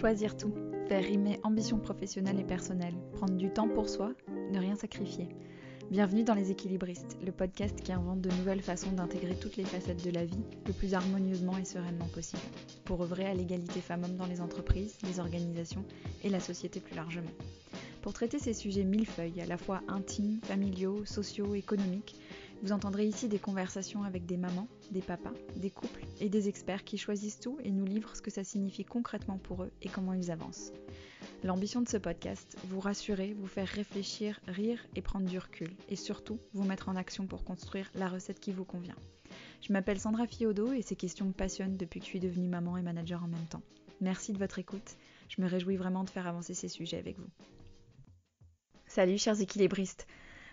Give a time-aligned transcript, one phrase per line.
[0.00, 0.54] Choisir tout,
[0.88, 4.14] faire rimer ambition professionnelle et personnelle, prendre du temps pour soi,
[4.50, 5.28] ne rien sacrifier.
[5.90, 10.02] Bienvenue dans Les Équilibristes, le podcast qui invente de nouvelles façons d'intégrer toutes les facettes
[10.02, 12.40] de la vie le plus harmonieusement et sereinement possible,
[12.86, 15.84] pour œuvrer à l'égalité femmes-hommes dans les entreprises, les organisations
[16.24, 17.32] et la société plus largement.
[18.00, 22.16] Pour traiter ces sujets millefeuilles, à la fois intimes, familiaux, sociaux, économiques,
[22.62, 26.84] vous entendrez ici des conversations avec des mamans, des papas, des couples et des experts
[26.84, 30.12] qui choisissent tout et nous livrent ce que ça signifie concrètement pour eux et comment
[30.12, 30.72] ils avancent.
[31.42, 35.96] L'ambition de ce podcast, vous rassurer, vous faire réfléchir, rire et prendre du recul, et
[35.96, 38.96] surtout vous mettre en action pour construire la recette qui vous convient.
[39.62, 42.76] Je m'appelle Sandra Fiodo et ces questions me passionnent depuis que je suis devenue maman
[42.76, 43.62] et manager en même temps.
[44.02, 44.96] Merci de votre écoute,
[45.28, 47.28] je me réjouis vraiment de faire avancer ces sujets avec vous.
[48.86, 50.06] Salut chers équilibristes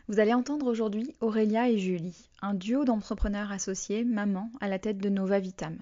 [0.08, 5.00] vous allez entendre aujourd'hui Aurélia et Julie, un duo d'entrepreneurs associés, maman, à la tête
[5.00, 5.78] de Nova Vitam.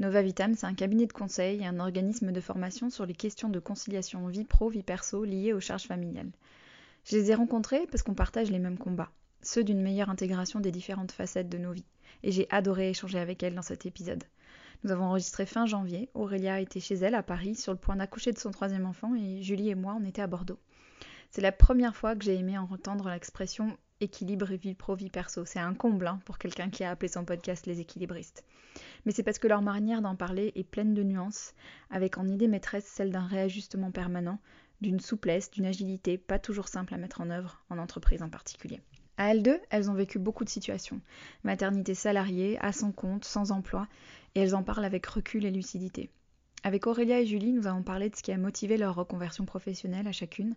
[0.00, 3.48] Nova Vitam, c'est un cabinet de conseil et un organisme de formation sur les questions
[3.48, 6.32] de conciliation vie pro, vie perso liées aux charges familiales.
[7.04, 10.72] Je les ai rencontrés parce qu'on partage les mêmes combats, ceux d'une meilleure intégration des
[10.72, 11.86] différentes facettes de nos vies,
[12.24, 14.24] et j'ai adoré échanger avec elles dans cet épisode.
[14.82, 18.32] Nous avons enregistré fin janvier, Aurélia était chez elle à Paris sur le point d'accoucher
[18.32, 20.58] de son troisième enfant et Julie et moi on était à Bordeaux.
[21.34, 25.44] C'est la première fois que j'ai aimé entendre l'expression équilibre et vie pro, vie perso.
[25.44, 28.44] C'est un comble hein, pour quelqu'un qui a appelé son podcast Les équilibristes.
[29.04, 31.54] Mais c'est parce que leur manière d'en parler est pleine de nuances,
[31.90, 34.38] avec en idée maîtresse celle d'un réajustement permanent,
[34.80, 38.80] d'une souplesse, d'une agilité pas toujours simple à mettre en œuvre, en entreprise en particulier.
[39.16, 41.00] À elles deux, elles ont vécu beaucoup de situations.
[41.42, 43.88] Maternité salariée, à son compte, sans emploi,
[44.36, 46.10] et elles en parlent avec recul et lucidité.
[46.66, 50.08] Avec Aurélia et Julie, nous avons parlé de ce qui a motivé leur reconversion professionnelle
[50.08, 50.54] à chacune,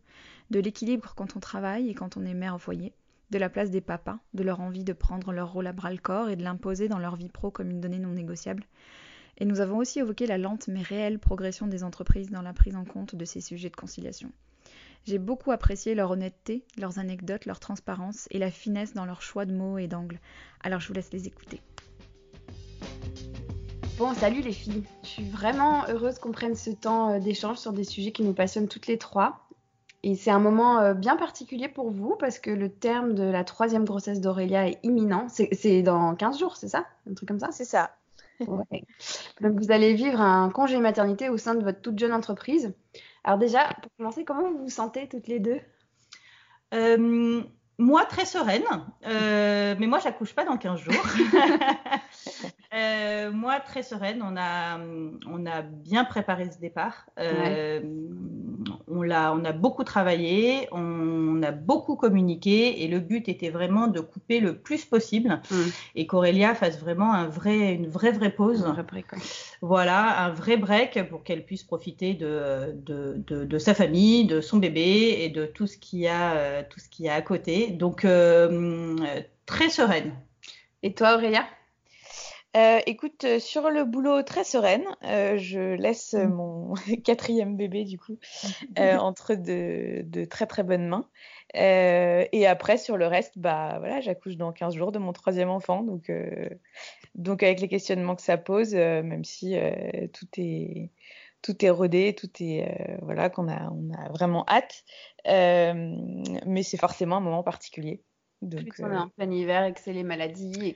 [0.52, 2.94] de l'équilibre quand on travaille et quand on est mère au foyer,
[3.30, 5.98] de la place des papas, de leur envie de prendre leur rôle à bras le
[5.98, 8.64] corps et de l'imposer dans leur vie pro comme une donnée non négociable.
[9.38, 12.78] Et nous avons aussi évoqué la lente mais réelle progression des entreprises dans la prise
[12.78, 14.32] en compte de ces sujets de conciliation.
[15.06, 19.44] J'ai beaucoup apprécié leur honnêteté, leurs anecdotes, leur transparence et la finesse dans leur choix
[19.44, 20.22] de mots et d'angles.
[20.62, 21.60] Alors je vous laisse les écouter.
[23.98, 24.84] Bon, salut les filles.
[25.02, 28.34] Je suis vraiment heureuse qu'on prenne ce temps euh, d'échange sur des sujets qui nous
[28.34, 29.48] passionnent toutes les trois.
[30.04, 33.44] Et c'est un moment euh, bien particulier pour vous parce que le terme de la
[33.44, 35.26] troisième grossesse d'Aurélia est imminent.
[35.30, 36.86] C'est dans 15 jours, c'est ça?
[37.10, 37.52] Un truc comme ça?
[37.52, 37.96] C'est ça.
[38.40, 38.84] Ouais.
[39.42, 42.76] Donc vous allez vivre un congé maternité au sein de votre toute jeune entreprise.
[43.24, 45.60] Alors déjà, pour commencer, comment vous vous sentez toutes les deux?
[46.76, 47.42] Euh,
[47.78, 48.64] Moi, très sereine.
[49.04, 50.96] mais moi, j'accouche pas dans 15 jours.
[52.74, 54.22] Euh, moi, très sereine.
[54.22, 54.78] On a,
[55.28, 57.08] on a bien préparé ce départ.
[57.20, 57.82] Euh,
[58.88, 63.88] on, l'a, on a beaucoup travaillé, on a beaucoup communiqué et le but était vraiment
[63.88, 65.56] de couper le plus possible mm.
[65.96, 68.66] et qu'Aurélia fasse vraiment un vrai, une vraie, vraie pause.
[68.66, 69.06] Un vrai break,
[69.62, 74.58] Voilà, un vrai break pour qu'elle puisse profiter de, de, de, sa famille, de son
[74.58, 77.68] bébé et de tout ce qu'il y a, tout ce qu'il y a à côté.
[77.68, 78.96] Donc, euh,
[79.46, 80.14] très sereine.
[80.84, 81.46] Et toi, Aurélia?
[82.56, 86.28] Euh, écoute, euh, sur le boulot très sereine, euh, je laisse mmh.
[86.28, 88.18] mon quatrième bébé du coup
[88.78, 91.08] entre de, très très bonnes mains.
[91.54, 95.84] et après sur le reste, bah voilà, j'accouche dans 15 jours de mon troisième enfant,
[95.84, 96.12] donc
[97.16, 99.56] donc avec les questionnements que ça pose, même si
[100.14, 100.92] tout est
[101.44, 104.84] tout est rodé, tout est voilà qu'on a on a vraiment hâte,
[105.26, 108.02] mais c'est forcément un moment particulier.
[108.42, 110.76] Donc, on est euh, en plein hiver et que c'est les maladies.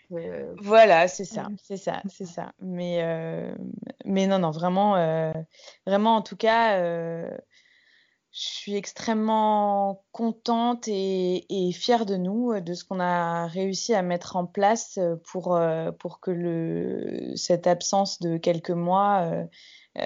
[0.57, 2.53] Voilà, c'est ça, c'est ça, c'est ça.
[2.59, 3.55] Mais, euh,
[4.03, 5.31] mais non, non, vraiment, euh,
[5.85, 6.79] vraiment, en tout cas,
[8.33, 14.01] je suis extrêmement contente et, et, fière de nous, de ce qu'on a réussi à
[14.01, 15.59] mettre en place pour,
[15.99, 19.31] pour que le, cette absence de quelques mois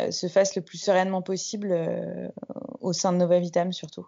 [0.10, 1.74] se fasse le plus sereinement possible
[2.82, 4.08] au sein de Nova Vitam surtout.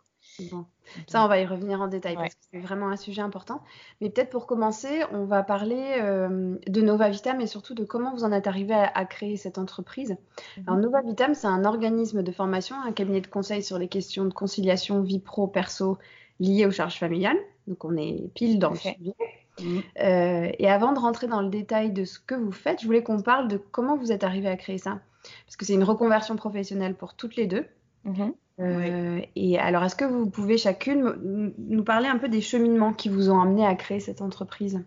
[0.52, 0.66] Bon.
[1.08, 3.62] Ça, on va y revenir en détail parce que c'est vraiment un sujet important.
[4.02, 8.14] Mais peut-être pour commencer, on va parler euh, de Nova Vitam et surtout de comment
[8.14, 10.12] vous en êtes arrivé à, créer cette entreprise.
[10.58, 10.64] Mhm.
[10.68, 14.26] Alors, Nova Vitam, c'est un organisme de formation, un cabinet de conseil sur les questions
[14.26, 15.98] de conciliation vie pro-perso
[16.40, 17.40] liées aux charges familiales.
[17.68, 19.16] Donc, on est pile dans le sujet.
[19.60, 19.82] Mhm.
[20.02, 23.04] Euh, et avant de rentrer dans le détail de ce que vous faites, je voulais
[23.04, 25.00] qu'on parle de comment vous êtes arrivé à créer ça.
[25.46, 27.66] Parce que c'est une reconversion professionnelle pour toutes les deux.
[28.06, 28.34] Mhm.
[28.60, 33.10] Euh, et alors, est-ce que vous pouvez chacune nous parler un peu des cheminements qui
[33.10, 34.84] vous ont amené à créer cette entreprise?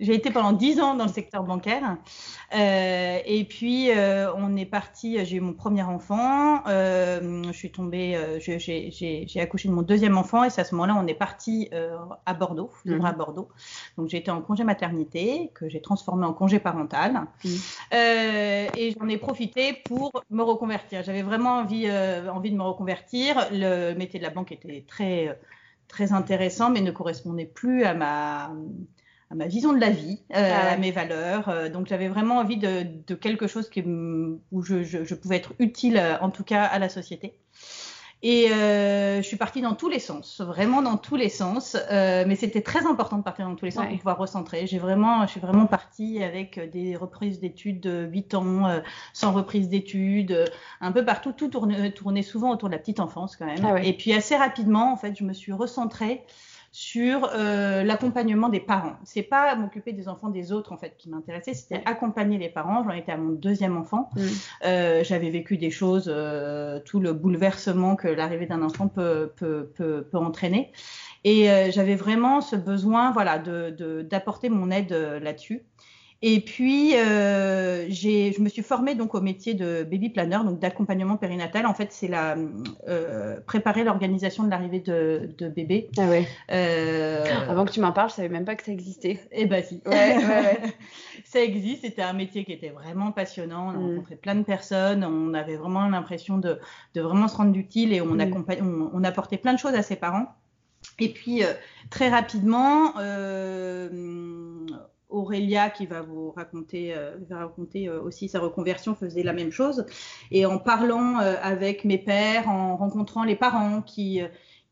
[0.00, 1.96] J'ai été pendant dix ans dans le secteur bancaire
[2.54, 7.72] Euh, et puis, euh, on est parti, j'ai eu mon premier enfant, euh, je suis
[7.72, 11.70] tombée, j'ai accouché de mon deuxième enfant, et c'est à ce moment-là, on est parti
[12.26, 13.16] à Bordeaux, vivre à mhm.
[13.16, 13.48] Bordeaux.
[13.96, 17.22] Donc, j'ai été en congé maternité, que j'ai transformé en congé parental.
[17.42, 17.52] Mhm.
[18.76, 21.02] et j'en ai profité pour me reconvertir.
[21.02, 23.48] J'avais vraiment envie, envie de me reconvertir.
[23.50, 25.38] Le métier de la banque était très,
[25.88, 28.50] très intéressant, mais ne correspondait plus à ma
[29.32, 31.48] à ma vision de la vie, euh, ah à mes valeurs.
[31.48, 35.36] Euh, donc j'avais vraiment envie de, de, quelque chose qui, où je, je, je, pouvais
[35.36, 37.34] être utile, euh, en tout cas à la société.
[38.24, 41.76] Et euh, je suis partie dans tous les sens, vraiment dans tous les sens.
[41.90, 44.68] Mais c'était très important de partir dans tous les sens pour pouvoir recentrer.
[44.68, 48.80] J'ai vraiment, je suis vraiment partie avec des reprises d'études de 8 ans,
[49.12, 50.44] sans reprise d'études,
[50.80, 51.32] un peu partout.
[51.32, 53.64] Tout tournait, tournait, souvent autour de la petite enfance quand même.
[53.64, 56.24] Ah Et puis assez rapidement, en fait, je me suis recentrée
[56.72, 58.96] sur euh, l'accompagnement des parents.
[59.04, 62.82] C'est pas m'occuper des enfants des autres en fait qui m'intéressait, c'était accompagner les parents.
[62.82, 64.08] J'en étais à mon deuxième enfant.
[64.16, 64.20] Mm.
[64.64, 69.70] Euh, J'avais vécu des choses, euh, tout le bouleversement que l'arrivée d'un enfant peut, peut,
[69.76, 70.72] peut, peut, entraîner.
[71.24, 75.64] Et euh, j'avais vraiment ce besoin, voilà, d'apporter de, mon aide euh, là-dessus.
[76.24, 81.16] Et puis, euh, je me suis formée donc au métier de baby planner, donc d'accompagnement
[81.16, 81.66] périnatal.
[81.66, 82.36] En fait, c'est la
[82.88, 85.90] euh, préparer l'organisation de l'arrivée de, de, bébé.
[85.98, 86.28] Ah ouais.
[86.52, 89.18] Euh, Avant que tu m'en parles, je savais même pas que ça existait.
[89.32, 89.82] Eh ben si.
[89.84, 90.60] Ouais, ouais, ouais.
[91.24, 91.82] ça existe.
[91.82, 93.66] C'était un métier qui était vraiment passionnant.
[93.66, 93.90] On a mm.
[93.90, 95.04] rencontré plein de personnes.
[95.04, 96.60] On avait vraiment l'impression de,
[96.94, 98.44] de, vraiment se rendre utile et on, mm.
[98.60, 100.28] on, on apportait plein de choses à ses parents.
[100.98, 101.52] Et puis, euh,
[101.90, 103.88] très rapidement, euh,
[105.12, 109.50] Aurélia, qui va vous raconter, euh, va raconter euh, aussi sa reconversion, faisait la même
[109.50, 109.86] chose.
[110.30, 114.20] Et en parlant euh, avec mes pères, en rencontrant les parents qui,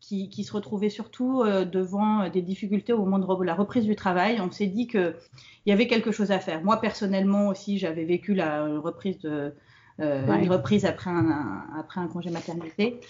[0.01, 4.41] qui, qui se retrouvaient surtout devant des difficultés au moment de la reprise du travail,
[4.41, 5.15] on s'est dit qu'il
[5.67, 6.63] y avait quelque chose à faire.
[6.65, 9.53] Moi, personnellement aussi, j'avais vécu la reprise de,
[9.99, 13.01] une reprise après un, après un congé maternité.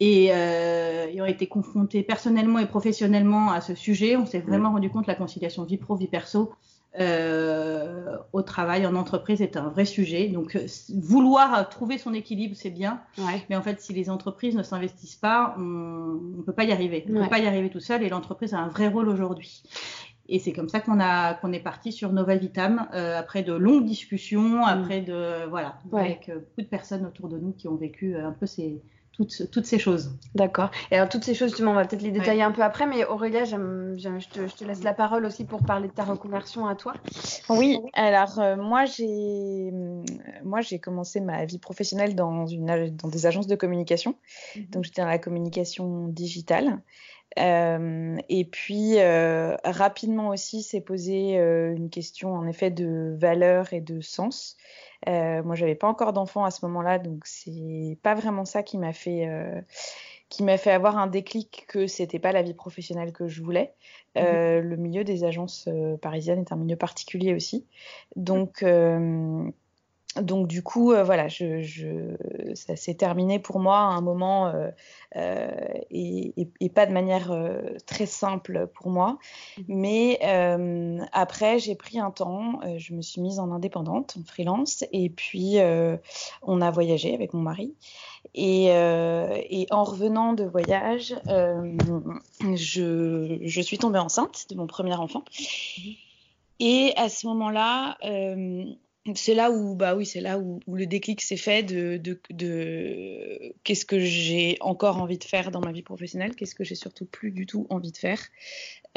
[0.00, 4.16] Et euh, ont été confrontés personnellement et professionnellement à ce sujet.
[4.16, 6.52] On s'est vraiment rendu compte que la conciliation vie pro, vie perso,
[6.98, 10.28] euh, au travail, en entreprise, est un vrai sujet.
[10.28, 13.02] Donc, euh, vouloir trouver son équilibre, c'est bien.
[13.50, 17.04] Mais en fait, si les entreprises ne s'investissent pas, on ne peut pas y arriver.
[17.08, 19.62] On ne peut pas y arriver tout seul et l'entreprise a un vrai rôle aujourd'hui.
[20.28, 23.52] Et c'est comme ça qu'on a qu'on est parti sur Nova Vitam euh, après de
[23.52, 28.16] longues discussions, après de voilà, avec beaucoup de personnes autour de nous qui ont vécu
[28.16, 28.82] un peu ces
[29.16, 30.12] toutes, toutes ces choses.
[30.34, 30.70] D'accord.
[30.90, 33.04] Et alors, toutes ces choses, justement, on va peut-être les détailler un peu après, mais
[33.04, 36.74] Aurélia, je, te, je, te, laisse la parole aussi pour parler de ta reconversion à
[36.74, 36.94] toi.
[37.48, 39.70] Oui, alors, euh, moi, j'ai
[40.44, 44.16] moi j'ai commencé ma vie professionnelle dans, une, dans des agences de communication.
[44.54, 44.66] Mhm.
[44.66, 46.80] Donc, j'étais dans la communication digitale.
[47.38, 53.80] Euh, et puis, euh, rapidement aussi, s'est posé une question, en effet, de valeur et
[53.80, 54.56] de sens.
[55.08, 58.78] Euh, moi, j'avais pas encore d'enfant à ce moment-là, donc c'est pas vraiment ça qui
[58.78, 59.60] m'a fait euh,
[60.28, 63.74] qui m'a fait avoir un déclic que c'était pas la vie professionnelle que je voulais.
[64.16, 67.66] Euh, mmh le milieu des agences euh, parisiennes est un milieu particulier aussi,
[68.16, 68.64] donc
[70.22, 72.16] donc du coup, euh, voilà, je, je,
[72.54, 74.70] ça s'est terminé pour moi à un moment euh,
[75.16, 75.50] euh,
[75.90, 79.18] et, et, et, pas de manière euh, très simple pour moi.
[79.58, 79.62] Mmh.
[79.68, 84.84] Mais euh, après, j'ai pris un temps, je me suis mise en indépendante, en freelance,
[84.92, 85.56] et puis
[86.42, 87.74] on a voyagé avec mon mari.
[88.34, 95.24] Et, et en revenant de voyage, je, je, suis tombée enceinte de mon premier enfant.
[95.78, 95.82] Mmh.
[96.58, 97.96] Et à ce moment-là,
[99.14, 102.00] c'est là où bah oui c'est là où, le déclic s'est fait de,
[103.62, 107.06] qu'est-ce que j'ai encore envie de faire dans ma vie professionnelle qu'est-ce que j'ai surtout
[107.06, 108.20] plus du tout envie de faire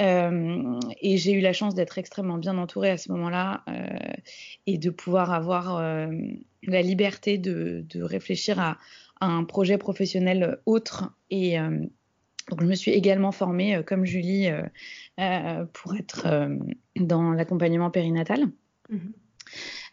[0.01, 3.87] euh, et j'ai eu la chance d'être extrêmement bien entourée à ce moment-là euh,
[4.65, 6.07] et de pouvoir avoir euh,
[6.63, 8.77] la liberté de, réfléchir à,
[9.21, 14.47] un projet professionnel autre et donc je me suis également formée comme Julie
[15.73, 16.49] pour être
[16.95, 18.47] dans l'accompagnement périnatal.
[18.87, 18.97] Mmh.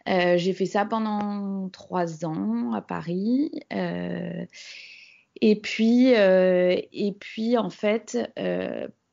[0.08, 3.50] Euh, j'ai fait ça pendant trois ans à Paris.
[3.72, 4.44] Euh,
[5.40, 8.18] et puis, euh, et puis, en fait,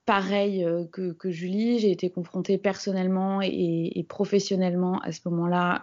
[0.05, 5.81] pareil que, Julie, j'ai été confrontée personnellement et, et professionnellement à ce moment-là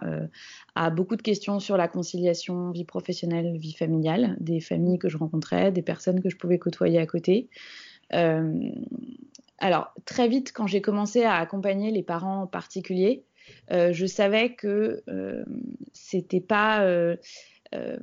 [0.75, 5.17] à beaucoup de questions sur la conciliation vie professionnelle, vie familiale, des familles que je
[5.17, 7.49] rencontrais, des personnes que je pouvais côtoyer à côté.
[8.09, 13.25] alors, très vite, quand j'ai commencé à accompagner les parents particuliers,
[13.69, 15.43] je savais que euh,
[15.93, 17.15] c'était pas euh,
[17.73, 17.97] euh,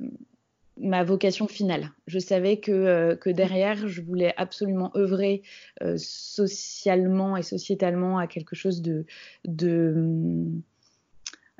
[0.79, 1.91] ma vocation finale.
[2.07, 5.41] Je savais que, euh, derrière, je voulais absolument œuvrer
[5.83, 9.05] euh, socialement et sociétalement à quelque chose de,
[9.47, 10.45] euh,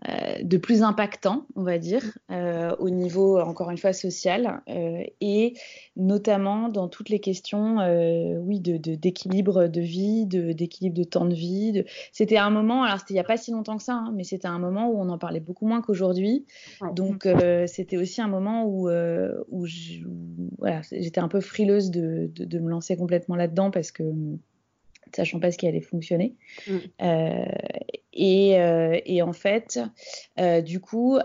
[0.07, 5.55] de plus impactant, on va dire, euh, au niveau, encore une fois, social, euh, et
[5.97, 7.77] notamment dans toutes les questions,
[8.39, 11.83] oui, d'équilibre de, de, vie, d'équilibre de, temps de vie.
[12.13, 14.23] C'était un moment, alors c'était il n'y a pas si longtemps que ça, hein, mais
[14.23, 16.45] c'était un moment où on en parlait beaucoup moins qu'aujourd'hui.
[16.95, 17.27] Donc
[17.67, 23.71] c'était aussi un moment où, où j'étais un peu frileuse de, me lancer complètement là-dedans
[23.71, 24.03] parce que
[25.15, 26.35] sachant pas ce qui allait fonctionner.
[26.67, 26.77] Mm.
[27.01, 27.45] Euh,
[28.21, 29.79] et, euh, et, en fait,
[30.41, 31.17] euh, du coup,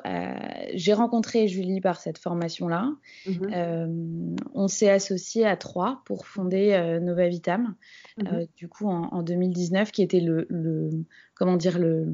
[0.75, 2.93] j'ai rencontré Julie par cette formation-là.
[3.27, 4.37] Mm-hmm.
[4.55, 7.75] on s'est associé à trois pour fonder Nova Vitam,
[8.19, 8.49] mm-hmm.
[8.57, 10.91] du coup en, en, 2019, qui était le, le
[11.35, 12.07] comment dire le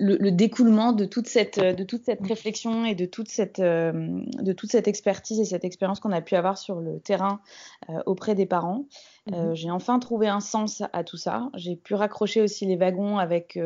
[0.00, 3.92] le, découlement de toute cette, de toute cette réflexion et de toute cette, euh,
[4.40, 7.40] de toute cette expertise et cette expérience qu'on a pu avoir sur le terrain
[7.90, 8.86] euh, auprès des parents.
[9.32, 9.54] Euh, mhm.
[9.54, 11.50] J'ai enfin trouvé un sens à tout ça.
[11.54, 13.58] J'ai pu raccrocher aussi les wagons avec,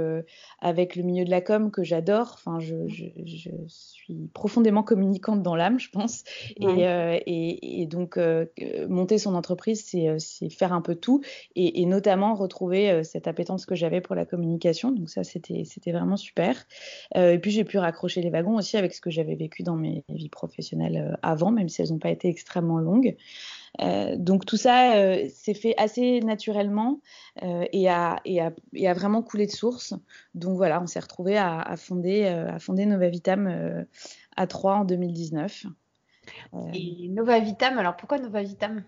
[0.61, 2.33] avec le milieu de la com que j'adore.
[2.35, 6.25] Enfin, je, je, je, suis profondément communicante dans l'âme, je pense.
[6.61, 6.83] Et,
[7.27, 8.19] et, et, donc,
[8.89, 11.23] monter son entreprise, c'est faire un peu tout
[11.55, 14.91] et, et notamment retrouver cette appétence que j'avais pour la communication.
[14.91, 16.67] Donc ça, c'était vraiment super.
[17.17, 19.77] Euh, et puis j'ai pu raccrocher les wagons aussi avec ce que j'avais vécu dans
[19.77, 23.17] mes vies professionnelles euh, avant, même si elles n'ont pas été extrêmement longues.
[23.81, 24.93] Euh, donc tout ça
[25.29, 27.01] s'est fait assez naturellement
[27.43, 29.95] et, a, et, a, et, a, vraiment coulé de source.
[30.35, 33.85] Donc voilà, on s'est retrouvé à, à, fonder, à fonder Nova Vitam
[34.37, 35.67] à 3 en 2019.
[36.73, 38.85] Et Nova Vitam, alors pourquoi Nova Vitam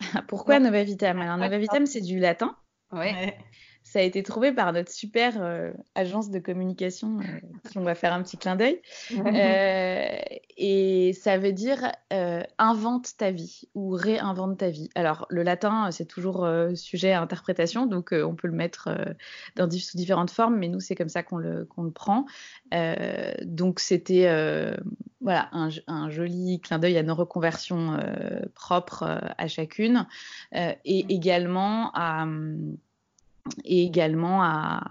[0.28, 2.56] Pourquoi Nova Vitam Alors Nova Vitam, c'est du latin.
[2.92, 3.36] Ouais
[3.92, 7.94] ça a été trouvé par notre super euh, agence de communication, euh, qui on va
[7.94, 8.80] faire un petit clin d'œil.
[9.10, 10.16] Euh,
[10.56, 11.92] et ça veut dire
[12.58, 14.88] invente ta vie ou réinvente ta vie.
[14.94, 18.88] Alors, le latin, c'est toujours sujet à interprétation, donc on peut le mettre
[19.56, 22.24] dans, sous différentes formes, mais nous, c'est comme ça qu'on le, qu'on le prend.
[23.42, 24.26] donc, c'était
[25.20, 27.98] voilà, un, un, joli clin d'œil à nos reconversions
[28.54, 30.06] propres à chacune
[30.54, 32.22] et également à.
[32.22, 32.78] Hum,
[33.64, 34.82] et également à,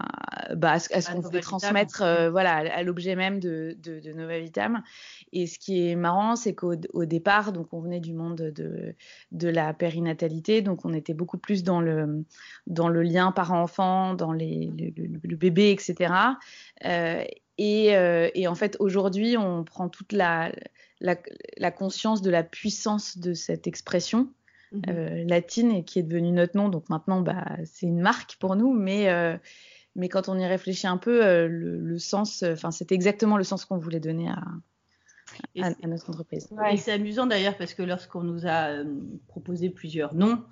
[0.54, 4.38] bah, à ce, qu'on voulait transmettre euh, voilà, à, l'objet même de, de, de, Nova
[4.38, 4.82] Vitam.
[5.32, 8.94] Et ce qui est marrant, c'est qu'au au départ, donc on venait du monde de,
[9.32, 12.24] de la périnatalité, donc on était beaucoup plus dans le,
[12.66, 16.12] dans le lien parent-enfant, dans les, le, bébé, etc.
[16.84, 17.24] Euh,
[17.58, 20.52] et, euh, et, en fait, aujourd'hui, on prend toute la,
[21.00, 21.16] la,
[21.56, 24.28] la, conscience de la puissance de cette expression
[24.72, 24.82] Mhm.
[24.88, 26.68] Euh, latine et qui est devenue notre nom.
[26.68, 29.36] Donc maintenant, bah, c'est une marque pour nous, mais euh,
[29.96, 33.66] mais quand on y réfléchit un peu, euh, le, sens, enfin, c'était exactement le sens
[33.66, 34.42] qu'on voulait donner à,
[35.62, 36.48] à, notre entreprise.
[36.70, 38.70] Et c'est amusant d'ailleurs parce que lorsqu'on nous a
[39.28, 40.42] proposé plusieurs noms,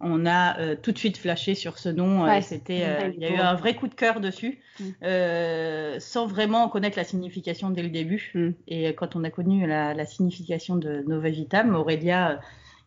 [0.00, 2.26] on a tout de suite flashé sur ce nom.
[2.42, 6.00] C'était, il y a eu un vrai coup de cœur dessus, mm.
[6.00, 8.32] sans vraiment connaître la signification dès le début.
[8.34, 8.50] Mm.
[8.66, 12.40] Et quand on a connu la, la signification de Nova Vitam, Aurélia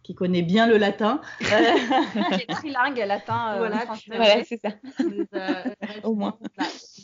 [0.03, 1.22] qui connaît bien le latin.
[1.41, 3.86] est trilingue, latin, euh, voilà.
[4.08, 4.70] Voilà, c'est ça.
[5.34, 5.63] Euh,
[6.03, 6.38] Au moins.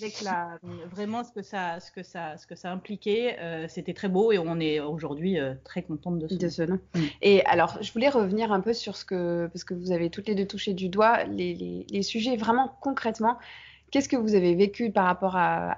[0.01, 0.59] avec la,
[0.91, 4.31] vraiment ce que ça, ce que ça, ce que ça impliquait, euh, c'était très beau
[4.31, 6.79] et on est aujourd'hui très contente de ce, de ce nom.
[6.95, 7.01] Mm.
[7.21, 10.27] Et alors, je voulais revenir un peu sur ce que, parce que vous avez toutes
[10.27, 13.37] les deux touché du doigt, les, les, les sujets vraiment concrètement.
[13.91, 15.77] Qu'est-ce que vous avez vécu par rapport à,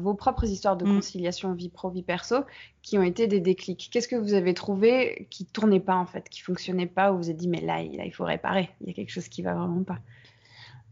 [0.00, 0.94] vos propres histoires de mm.
[0.94, 2.36] conciliation vie pro, vie perso
[2.82, 3.88] qui ont été des déclics?
[3.90, 7.22] Qu'est-ce que vous avez trouvé qui tournait pas en fait, qui fonctionnait pas, où vous
[7.22, 9.54] vous êtes dit mais là, il faut réparer, il y a quelque chose qui va
[9.54, 9.98] vraiment pas?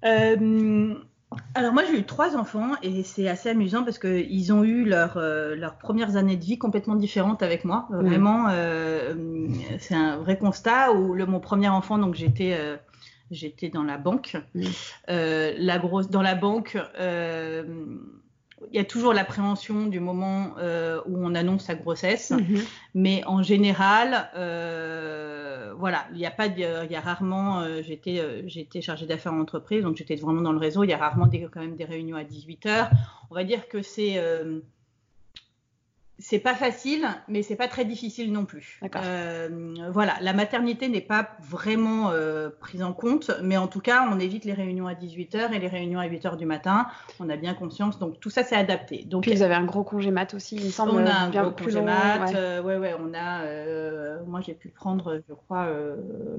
[0.04, 0.94] Euh,
[1.54, 5.16] alors moi j'ai eu trois enfants et c'est assez amusant parce qu'ils ont eu leur,
[5.16, 7.88] euh, leurs premières années de vie complètement différentes avec moi.
[7.90, 8.00] Mm.
[8.06, 12.56] Vraiment, euh, c'est un vrai constat où le, mon premier enfant, donc j'étais
[13.30, 14.36] j'étais dans la banque.
[15.08, 17.64] Euh, la grosse, dans la banque, euh,
[18.70, 22.60] il y a toujours l'appréhension du moment euh, où on annonce sa grossesse, mhm.
[22.94, 24.30] mais en général,
[25.78, 29.84] voilà, il n'y a pas, il y a rarement, j'étais, j'étais chargée d'affaires en entreprise,
[29.84, 30.82] donc j'étais vraiment dans le réseau.
[30.82, 32.90] Il y a rarement des, quand même des réunions à 18 heures.
[33.30, 34.20] On va dire que c'est
[36.20, 38.80] c'est pas facile, mais c'est pas très difficile non plus.
[38.96, 39.48] Euh,
[39.92, 44.18] voilà, la maternité n'est pas vraiment euh, prise en compte, mais en tout cas, on
[44.18, 46.86] évite les réunions à 18h et les réunions à 8h du matin.
[47.20, 49.04] On a bien conscience, donc tout ça c'est adapté.
[49.04, 50.92] Donc Puis vous avez un gros congé mat aussi, il me semble.
[50.92, 52.30] On a un gros congé mat.
[52.30, 52.36] Ouais.
[52.36, 52.78] Euh, ouais.
[52.78, 53.42] ouais, on a.
[53.42, 55.68] Euh, moi, j'ai pu prendre, je crois,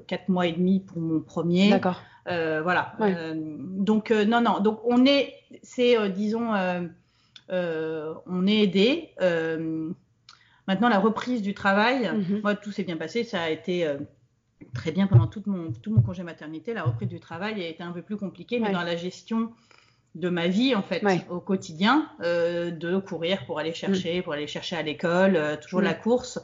[0.08, 1.70] 4 mois et demi pour mon premier.
[1.70, 2.02] D'accord.
[2.26, 2.96] voilà.
[3.40, 4.60] donc non, non.
[4.60, 5.34] Donc on est,
[5.64, 6.82] c'est disons euh,
[7.50, 9.10] on est aidé.
[9.22, 9.92] Euh,
[10.68, 12.42] maintenant, la reprise du travail, mhm.
[12.42, 13.24] moi, tout s'est bien passé.
[13.24, 13.98] Ça a été euh,
[14.74, 16.74] très bien pendant tout mon, tout mon congé maternité.
[16.74, 19.52] La reprise du travail a été un peu plus compliquée, mais dans la gestion
[20.16, 24.24] de ma vie en fait au quotidien, euh, de courir pour aller chercher, mm.
[24.24, 26.40] pour aller chercher à l'école, euh, toujours la course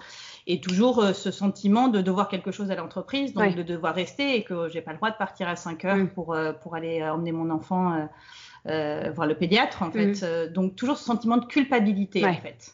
[0.47, 4.35] et toujours euh, ce sentiment de devoir quelque chose à l'entreprise, donc de devoir rester
[4.35, 6.09] et que j'ai pas le droit de partir à 5 heures mm.
[6.09, 8.07] pour pour aller emmener mon enfant
[8.67, 10.13] euh, voir le pédiatre en fait.
[10.13, 10.23] Mm.
[10.23, 12.73] Euh, donc toujours ce sentiment de culpabilité en fait.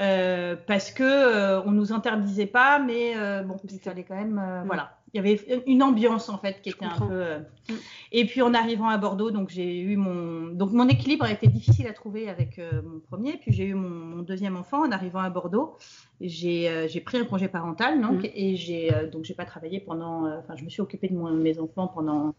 [0.00, 3.14] Euh, parce que euh, on nous interdisait pas, mais
[3.44, 4.66] bon, il fallait quand même, mm.
[4.66, 4.98] voilà.
[5.14, 7.22] Il y avait une ambiance en fait qui était un peu.
[7.68, 7.74] Mm.
[8.12, 11.46] Et puis en arrivant à Bordeaux, donc j'ai eu mon, donc mon équilibre a été
[11.46, 15.20] difficile à trouver avec mon premier, puis j'ai eu mon, mon, deuxième enfant en arrivant
[15.20, 15.76] à Bordeaux.
[16.20, 20.64] J'ai pris un congé parental donc et j'ai donc j'ai pas travaillé pendant, enfin je
[20.64, 22.34] me suis occupée de mon, mes enfants pendant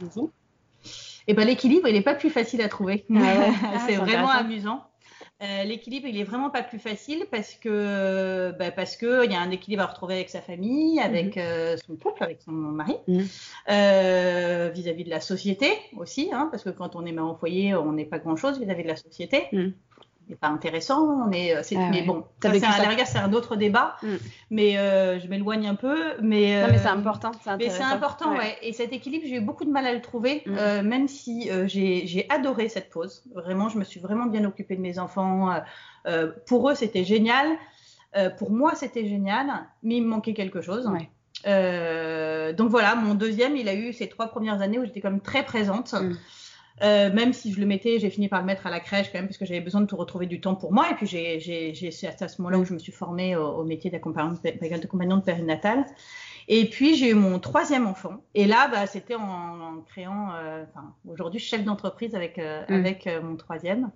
[0.00, 0.30] 12 ans
[1.28, 3.04] et ben l'équilibre, il n'est pas plus facile à trouver.
[3.14, 3.46] Ah
[3.86, 4.82] c'est ah, vraiment amusant.
[5.42, 9.34] Euh, l'équilibre, il est vraiment pas plus facile parce que bah, parce que il y
[9.34, 11.42] a un équilibre à retrouver avec sa famille, avec mhm.
[11.42, 13.26] euh, son couple, avec son mari, mhm.
[13.70, 17.74] euh, vis-à-vis de la société aussi, hein, parce que quand on est mère en foyer,
[17.74, 19.48] on n'est pas grand chose vis-à-vis de la société.
[20.28, 21.26] Mhm pas intéressant.
[21.26, 23.96] On est, euh, ah mais bon, ça, c'est un, c'est un autre débat.
[24.02, 24.08] Mm.
[24.50, 25.96] Mais euh, je m'éloigne un peu.
[26.20, 27.32] Mais, non, mais c'est euh, important.
[27.58, 28.56] Mais c'est important, ouais.
[28.62, 30.82] Et cet équilibre, j'ai eu beaucoup de mal à le trouver, mm.
[30.82, 33.24] même si j'ai adoré cette pause.
[33.34, 35.54] Vraiment, je me suis vraiment bien occupée de mes enfants.
[36.46, 37.46] pour eux, c'était génial.
[38.38, 39.46] pour moi, c'était génial,
[39.82, 40.84] mais il me manquait quelque chose.
[40.84, 45.20] donc voilà, mon deuxième, il a eu ces trois premières années où j'étais quand même
[45.20, 45.92] très présente.
[45.92, 46.16] Mm.
[46.80, 49.18] Euh, même si je le mettais, j'ai fini par le mettre à la crèche quand
[49.18, 50.90] même parce que j'avais besoin de tout retrouver du temps pour moi.
[50.90, 55.84] Et puis c'est à ce moment-là où je me suis formée au, métier d'accompagnante périnatal.
[56.48, 58.24] Et puis j'ai eu mon troisième enfant.
[58.34, 62.72] Et là, bah, c'était en, créant, euh, enfin, aujourd'hui chef d'entreprise avec euh, mm.
[62.72, 63.90] avec mon troisième.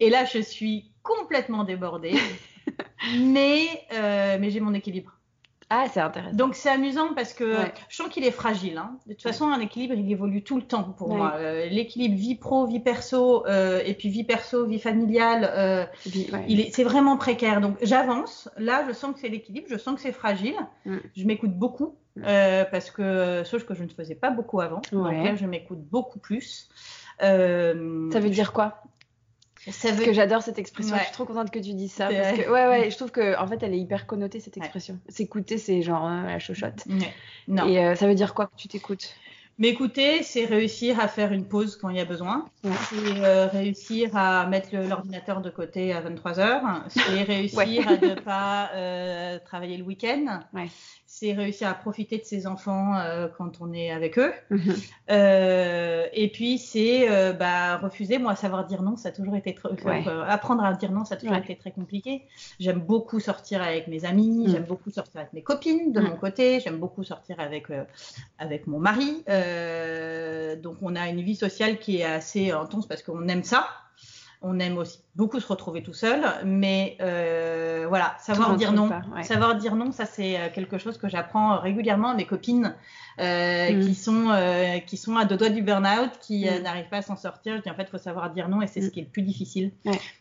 [0.00, 2.14] Et là, je suis complètement débordée,
[3.20, 5.12] mais mais j'ai mon équilibre.
[5.74, 6.36] Ah, c'est intéressant.
[6.36, 7.54] Donc c'est amusant parce que
[7.88, 8.76] je sens qu'il est fragile.
[8.76, 8.98] Hein.
[9.06, 11.32] De toute façon, un équilibre, il évolue tout le temps pour moi.
[11.36, 15.86] Euh, l'équilibre vie pro, vie perso, euh, et puis vie perso, vie familiale, euh,
[16.70, 17.62] c'est vraiment précaire.
[17.62, 18.50] Donc j'avance.
[18.58, 20.56] Là, je sens que c'est l'équilibre, je sens que c'est fragile.
[20.84, 20.96] Mm.
[21.16, 24.82] Je m'écoute beaucoup parce que chose que je ne faisais pas beaucoup avant.
[24.92, 26.68] Donc là, je m'écoute beaucoup plus.
[27.18, 28.82] Ça veut dire quoi?
[29.64, 30.96] Parce que j'adore cette expression.
[30.96, 32.08] Je suis trop contente que tu dises ça.
[32.08, 34.98] Parce que, ouais, ouais, je trouve que en fait, elle est hyper connotée cette expression.
[35.08, 36.84] S'écouter, c'est genre hein, la chochotte.
[37.48, 37.68] Non.
[37.68, 39.14] Et euh, ça veut dire quoi que tu t'écoutes?
[39.58, 42.48] M'écouter, c'est réussir à faire une pause quand il y a besoin.
[42.64, 46.84] C'est euh, réussir à mettre l'ordinateur de côté à 23 heures.
[46.88, 50.40] C'est réussir à ne pas euh, travailler le week-end
[51.14, 54.32] c'est réussir à profiter de ses enfants euh, quand on est avec eux.
[54.48, 54.74] Mhm.
[55.10, 58.16] Euh, et puis c'est euh, bah, refuser.
[58.16, 59.68] Moi, savoir dire non, ça a toujours été très,
[60.26, 62.22] apprendre à dire non, ça a toujours été très compliqué.
[62.58, 64.52] J'aime beaucoup sortir avec mes amis, mhm.
[64.52, 66.08] j'aime beaucoup sortir avec mes copines de mhm.
[66.08, 67.66] mon côté, j'aime beaucoup sortir avec
[68.38, 69.22] avec mon mari.
[70.62, 73.68] donc on a une vie sociale qui est assez intense parce qu'on aime ça.
[74.42, 78.90] On aime aussi beaucoup se retrouver tout seul, mais euh, voilà, savoir dire non,
[79.22, 82.74] savoir dire non, ça c'est euh, quelque chose que j'apprends régulièrement à mes copines
[83.20, 83.80] euh, mm.
[83.80, 86.62] qui sont qui sont à deux doigts du burn-out, qui mm.
[86.62, 87.56] n'arrivent pas à s'en sortir.
[87.56, 88.90] Je dis en fait, il faut savoir dire non et c'est ce mm.
[88.90, 89.72] qui est le plus difficile.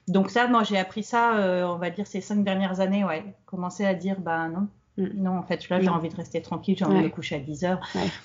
[0.08, 1.34] Donc ça, moi j'ai appris ça,
[1.68, 4.68] on va dire ces cinq dernières années, ouais, commencer à dire bah non.
[4.98, 7.40] Non, en fait, là, j'ai envie de rester tranquille, j'ai envie de me coucher à
[7.40, 7.80] 10 heures.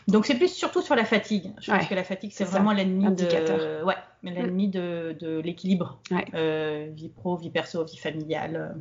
[0.09, 1.53] Donc, c'est plus surtout sur la fatigue.
[1.61, 6.01] Je pense que la fatigue, c'est vraiment l'ennemi de, ouais, l'ennemi de, de l'équilibre.
[6.35, 8.77] Euh, vie pro, vie perso, vie familiale.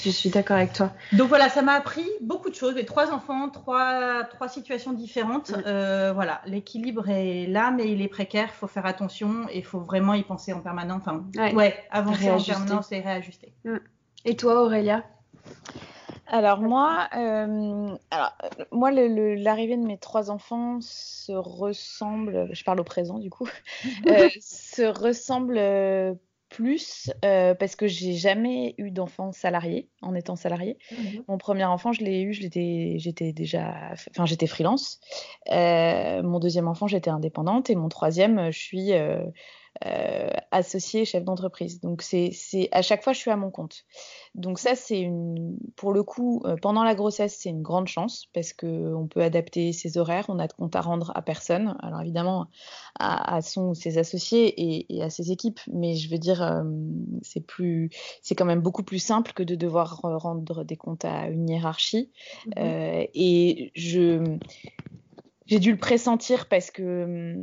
[0.00, 0.92] Je suis d'accord avec toi.
[1.12, 2.74] Donc voilà, ça m'a appris beaucoup de choses.
[2.74, 5.50] Les trois enfants, trois, trois situations différentes.
[5.50, 5.62] Mm.
[5.66, 8.48] Euh, voilà, l'équilibre est là, mais il est précaire.
[8.52, 11.02] Il faut faire attention et il faut vraiment y penser en permanence.
[11.04, 11.24] Enfin,
[11.54, 13.52] ouais, avancer en permanence et réajuster.
[13.64, 13.76] Mm.
[14.24, 15.04] Et toi, Aurélia?
[16.28, 18.32] Alors moi, euh, alors,
[18.70, 23.48] moi l'arrivée de mes trois enfants se ressemble, je parle au présent du coup,
[24.06, 26.14] euh, se ressemble euh,
[26.50, 30.78] plus parce que j'ai jamais eu d'enfant salarié en étant salarié.
[30.92, 31.24] Mhm.
[31.28, 35.00] Mon premier enfant, je l'ai eu, j'étais déjà, enfin j'étais freelance.
[35.50, 39.24] mon deuxième enfant, j'étais indépendante et mon troisième, je suis euh,
[40.50, 41.80] associé chef d'entreprise.
[41.80, 42.32] Donc c'est
[42.72, 43.84] à chaque fois je suis à mon compte.
[44.34, 48.26] Donc ça c'est une pour le coup euh, pendant la grossesse c'est une grande chance
[48.32, 51.76] parce que on peut adapter ses horaires, on a de compte à rendre à personne.
[51.80, 52.46] Alors évidemment
[52.98, 56.64] à, son ou ses associés et, à ses équipes, mais je veux dire euh,
[57.22, 57.90] c'est plus
[58.22, 62.10] c'est quand même beaucoup plus simple que de devoir rendre des comptes à une hiérarchie.
[62.48, 63.10] Mm-hmm.
[63.14, 64.38] et je
[65.46, 67.36] j'ai dû le pressentir parce que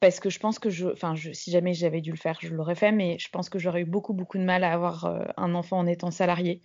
[0.00, 2.74] parce que je pense que je, enfin, si jamais j'avais dû le faire, je l'aurais
[2.74, 5.54] fait, mais je pense que j'aurais eu beaucoup, beaucoup de mal à avoir euh, un
[5.54, 6.62] enfant en étant salarié.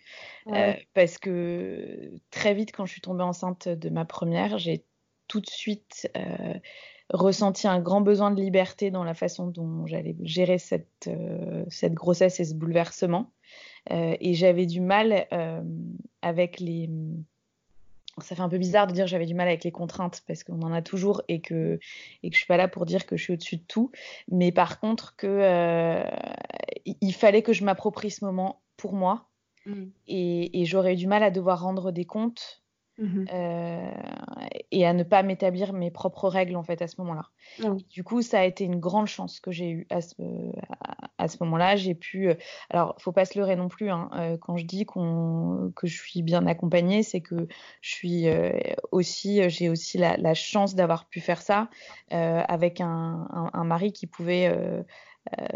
[0.48, 4.86] Euh, parce que très vite, quand je suis tombée enceinte de ma première, j'ai
[5.28, 6.10] tout de suite
[7.10, 11.10] ressenti un grand besoin de liberté dans la façon dont j'allais gérer cette,
[11.70, 13.32] cette grossesse et ce bouleversement.
[13.90, 15.28] et j'avais du mal
[16.22, 16.90] avec les
[18.22, 20.62] ça fait un peu bizarre de dire j'avais du mal avec les contraintes parce qu'on
[20.62, 21.80] en a toujours et que
[22.24, 23.92] et que je suis pas là pour dire que je suis au-dessus de tout
[24.30, 26.04] mais par contre que euh,
[26.86, 29.30] il fallait que je m'approprie ce moment pour moi
[29.66, 29.84] mmh.
[30.08, 32.65] et, et j'aurais eu du mal à devoir rendre des comptes
[32.98, 33.92] Mmh euh,
[34.72, 37.30] et à ne pas m'établir mes propres règles en fait à ce moment-là.
[37.90, 40.16] Du coup, ça a été une grande chance que j'ai eue à ce,
[41.18, 41.76] à, ce moment-là.
[41.76, 42.36] J'ai pu, euh,
[42.70, 43.90] alors faut pas se leurrer non plus.
[43.90, 47.48] Hein, euh, quand je dis qu'on, que je suis bien accompagnée, c'est que
[47.82, 48.28] je suis
[48.92, 51.70] aussi, j'ai aussi la, la chance d'avoir pu faire ça
[52.10, 54.52] avec un, un, un, mari qui pouvait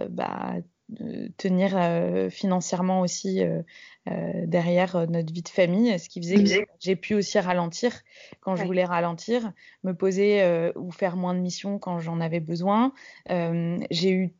[0.09, 0.55] bah,
[1.37, 3.61] tenir euh, financièrement aussi euh,
[4.09, 8.01] euh, derrière notre vie de famille, ce qui faisait que j'ai pu aussi ralentir.
[8.41, 9.51] Quand je voulais ralentir,
[9.83, 12.93] me poser ou faire moins de missions quand j'en avais besoin.
[13.29, 14.33] j'ai eu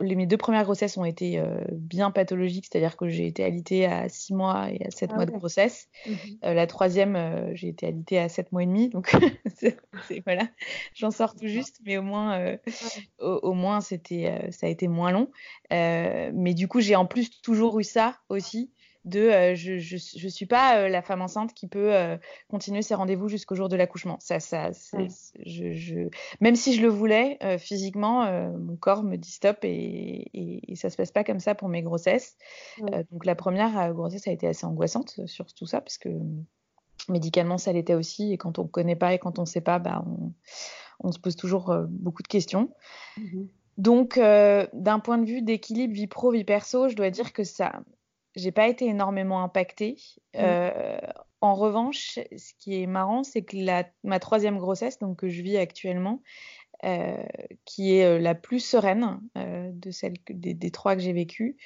[0.00, 4.08] mes deux premières grossesses ont été euh, bien pathologiques, c'est-à-dire que j'ai été alitée à
[4.08, 5.88] 6 mois et à 7 ah mois de grossesse.
[6.06, 6.16] Mhm.
[6.44, 9.10] Euh, la troisième, euh, j'ai été alitée à 7 mois et demi, donc
[10.26, 10.48] voilà,
[10.94, 12.56] j'en sors tout juste, mais au moins,
[13.18, 15.30] au, moins c'était, ça a été moins long.
[15.70, 18.70] mais du coup, j'ai en plus toujours eu ça aussi
[19.04, 22.16] de euh, je, je, je suis pas euh, la femme enceinte qui peut euh,
[22.48, 24.16] continuer ses rendez-vous jusqu'au jour de l'accouchement.
[24.20, 24.70] Ça, ça,
[25.44, 26.08] je, je,
[26.40, 28.24] même si je le voulais physiquement,
[28.58, 31.68] mon corps me dit stop et, et, et, ça se passe pas comme ça pour
[31.68, 32.36] mes grossesses.
[33.10, 36.08] donc la première grossesse a été assez angoissante sur tout ça parce que
[37.08, 40.04] médicalement ça l'était aussi et quand on connaît pas et quand on sait pas, bah
[40.06, 40.32] on,
[41.00, 42.70] on se pose toujours beaucoup de questions.
[43.16, 43.44] Mmh
[43.76, 47.82] donc, d'un point de vue d'équilibre vie pro vie perso, je dois dire que ça,
[48.34, 49.96] j'ai pas été énormément impactée.
[50.34, 50.38] Mmh.
[50.40, 50.98] Euh,
[51.40, 55.42] en revanche, ce qui est marrant, c'est que la, ma troisième grossesse, donc que je
[55.42, 56.22] vis actuellement,
[56.84, 57.16] euh,
[57.64, 61.56] qui est euh, la plus sereine euh, de celles des, des, trois que j'ai vécues,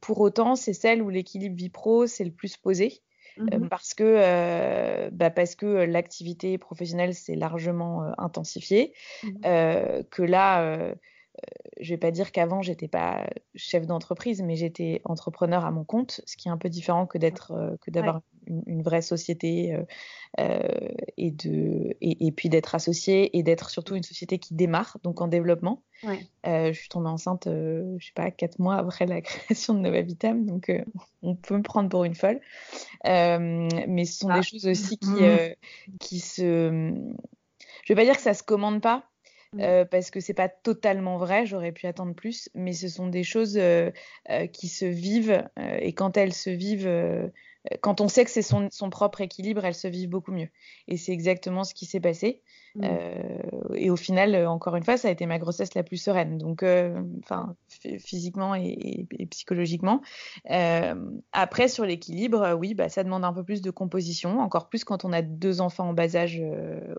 [0.00, 3.00] pour autant, c'est celle où l'équilibre vie pro c'est le plus posé.
[3.36, 3.68] Mmh.
[3.68, 8.92] parce que bah parce que l'activité professionnelle s'est largement intensifiée,
[9.24, 9.28] mmh.
[10.10, 10.94] que là
[11.80, 16.20] je vais pas dire qu'avant j'étais pas chef d'entreprise, mais j'étais entrepreneur à mon compte,
[16.24, 19.74] ce qui est un peu différent que d'être euh, que d'avoir une, une, vraie société
[19.74, 19.82] euh,
[20.40, 24.98] euh, et de et, et puis d'être associé et d'être surtout une société qui démarre
[25.02, 25.82] donc en développement.
[26.04, 26.20] Ouais.
[26.46, 29.80] Euh, je suis tombée enceinte, euh, je sais pas, quatre mois après la création de
[29.80, 30.70] Nova Vitam, donc
[31.22, 32.40] on peut me prendre pour une folle.
[33.04, 34.38] mais ce sont ah.
[34.38, 35.54] des choses aussi qui mmh.
[35.98, 36.94] qui se
[37.84, 39.04] je vais pas dire que ça se commande pas.
[39.60, 43.24] Euh, parce que c'est pas totalement vrai, j'aurais pu attendre plus, mais ce sont des
[43.24, 43.90] choses euh,
[44.30, 45.48] euh, qui se vivent
[45.80, 47.30] et quand elles se vivent,
[47.80, 50.48] quand on sait que c'est son, son, propre équilibre, elles se vivent beaucoup mieux.
[50.88, 52.42] Et c'est exactement ce qui s'est passé.
[52.76, 52.82] Mmh.
[52.84, 55.96] Euh, et au final, euh, encore une fois, ça a été ma grossesse la plus
[55.96, 57.54] sereine, donc euh, enfin
[57.98, 60.00] physiquement et, psychologiquement.
[61.32, 65.04] Après, sur l'équilibre, oui, bah, ça demande un peu plus de composition, encore plus quand
[65.04, 66.42] on a deux enfants en bas âge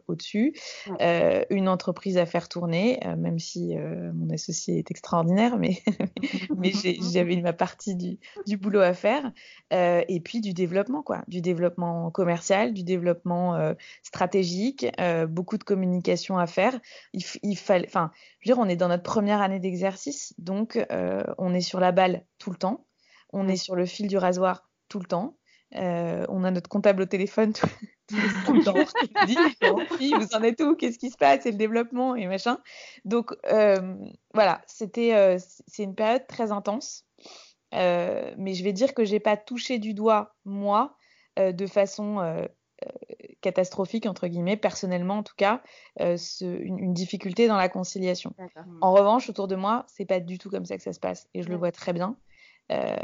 [0.08, 0.54] au-dessus,
[0.90, 1.46] ouais.
[1.50, 3.76] une entreprise à faire tourner, même si
[4.14, 5.82] mon associé est extraordinaire, mais
[6.58, 6.72] mais
[7.14, 9.32] j'avais ma partie du, du, boulot à faire,
[9.72, 14.88] et puis du développement, quoi, du développement commercial, du développement stratégique,
[15.30, 16.80] beaucoup de communication à faire.
[17.14, 20.78] Il, il fallait, enfin, je veux dire, on est dans notre première année d'exercice, donc
[20.92, 22.88] euh, on est sur la balle tout le temps,
[23.34, 25.38] on est sur le fil du rasoir tout le temps,
[25.76, 27.68] euh, on a notre comptable au téléphone tout,
[28.46, 28.74] tout le temps.
[30.00, 30.76] Dit vous en êtes où?
[30.76, 31.42] Qu'est-ce qui se passe?
[31.44, 32.60] C'est le développement et machin.
[33.04, 33.96] Donc euh,
[34.34, 37.06] voilà, c'était c'est une période très intense,
[37.74, 40.96] mais je vais dire que j'ai pas touché du doigt moi
[41.38, 42.48] de façon
[43.42, 45.62] catastrophique, entre guillemets, personnellement en tout cas,
[46.02, 48.34] euh, ce, une, une, difficulté dans la conciliation.
[48.82, 51.28] En revanche, autour de moi, c'est pas du tout comme ça que ça se passe
[51.36, 51.54] et je ouais.
[51.54, 52.18] le vois très bien.
[52.72, 52.96] Euh,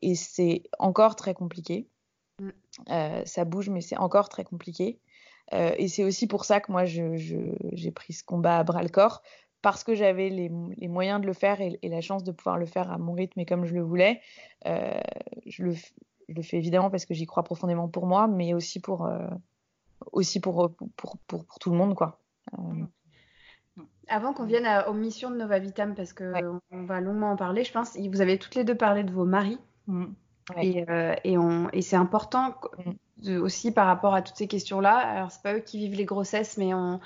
[0.00, 1.86] et c'est encore très compliqué.
[2.40, 2.48] Mm.
[2.90, 4.98] Euh, ça bouge, mais c'est encore très compliqué.
[5.52, 8.88] Euh, et c'est aussi pour ça que moi, j'ai pris ce combat à bras le
[8.88, 9.22] corps
[9.60, 12.58] parce que j'avais les, les, moyens de le faire et, et, la chance de pouvoir
[12.58, 14.20] le faire à mon rythme et comme je le voulais.
[14.66, 15.00] Euh,
[15.46, 15.74] je le,
[16.28, 19.26] je le fais évidemment parce que j'y crois profondément pour moi, mais aussi pour, euh,
[20.12, 21.94] aussi pour, pour, pour, pour, tout le monde.
[21.94, 22.20] Quoi.
[22.58, 23.82] Euh...
[24.08, 26.44] Avant qu'on vienne à, aux missions de Nova Vitam, parce qu'on ouais.
[26.70, 29.24] on va longuement en parler, je pense, vous avez toutes les deux parlé de vos
[29.24, 29.58] maris.
[29.86, 30.06] Mmh.
[30.54, 30.66] Ouais.
[30.66, 31.36] Et, euh, et,
[31.72, 32.54] et c'est important
[33.16, 34.94] de, aussi par rapport à toutes ces questions-là.
[34.94, 37.00] Alors, c'est pas eux qui vivent les grossesses, mais on,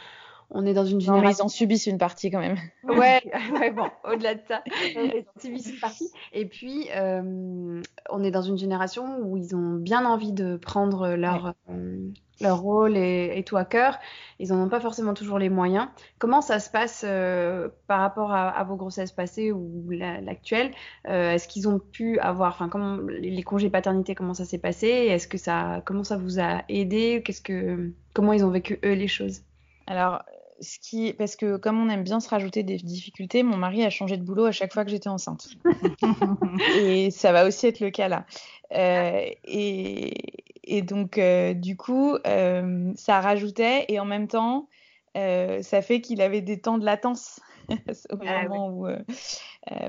[0.51, 1.31] on est dans une génération.
[1.31, 2.57] ils en subissent une partie quand même.
[2.85, 3.21] Ouais,
[3.61, 6.11] ouais bon, au-delà de ça, ils en subissent une partie.
[6.33, 11.09] Et puis, euh, on est dans une génération où ils ont bien envie de prendre
[11.09, 11.99] leur, euh,
[12.41, 13.99] leur rôle et, tout à cœur.
[14.39, 15.89] Ils n'en ont pas forcément toujours les moyens.
[16.19, 20.71] Comment ça se passe euh, par rapport à, vos grossesses passées ou l'actuelle
[21.05, 24.87] Est-ce qu'ils ont pu avoir, enfin, comment les congés paternité, comment ça s'est passé?
[24.87, 27.23] Est-ce que ça, comment ça vous a aidé?
[27.23, 29.43] Qu'est-ce que, comment ils ont vécu eux les choses?
[29.87, 30.23] Alors,
[30.61, 33.91] ce qui, parce que comme on aime bien se rajouter des difficultés, mon mari a
[33.91, 35.49] changé de boulot à chaque fois que j'étais enceinte.
[36.77, 38.27] et ça va aussi être le cas là.
[38.75, 44.69] Euh, et, donc, euh, du coup, euh, ça rajoutait et en même temps,
[45.15, 47.41] ça fait qu'il avait des temps de latence
[48.11, 48.87] au ah moment où,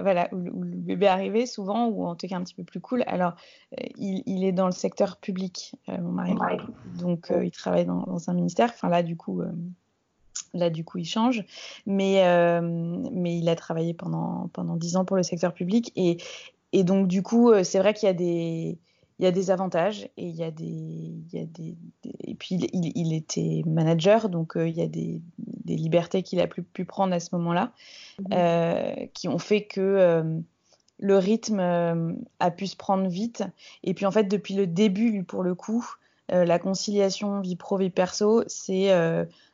[0.01, 3.03] voilà, où, le bébé arrivait souvent, ou en tout cas un petit peu plus cool.
[3.05, 3.35] Alors,
[3.97, 6.33] il, est dans le secteur public, mon mari.
[6.99, 8.71] Donc, il travaille dans, dans, un ministère.
[8.73, 9.43] Enfin, là, du coup
[10.53, 11.43] Là, du coup, il change.
[11.85, 15.91] Mais, euh, mais il a travaillé pendant, pendant 10 ans pour le secteur public.
[15.95, 16.17] Et,
[16.73, 18.77] et donc, du coup, euh, c'est vrai qu'il y a des.
[19.17, 21.75] Il y a des avantages et il y a des, il y a des,
[22.23, 26.39] et puis il, il, était manager donc euh, il y a des, des libertés qu'il
[26.39, 27.73] a pu, pu, prendre à ce moment-là
[28.19, 29.07] mmh.
[29.13, 30.23] qui ont fait que
[30.99, 33.43] le rythme a pu se prendre vite
[33.83, 35.85] et puis en fait depuis le début pour le coup
[36.29, 38.89] la conciliation vie pro vie perso c'est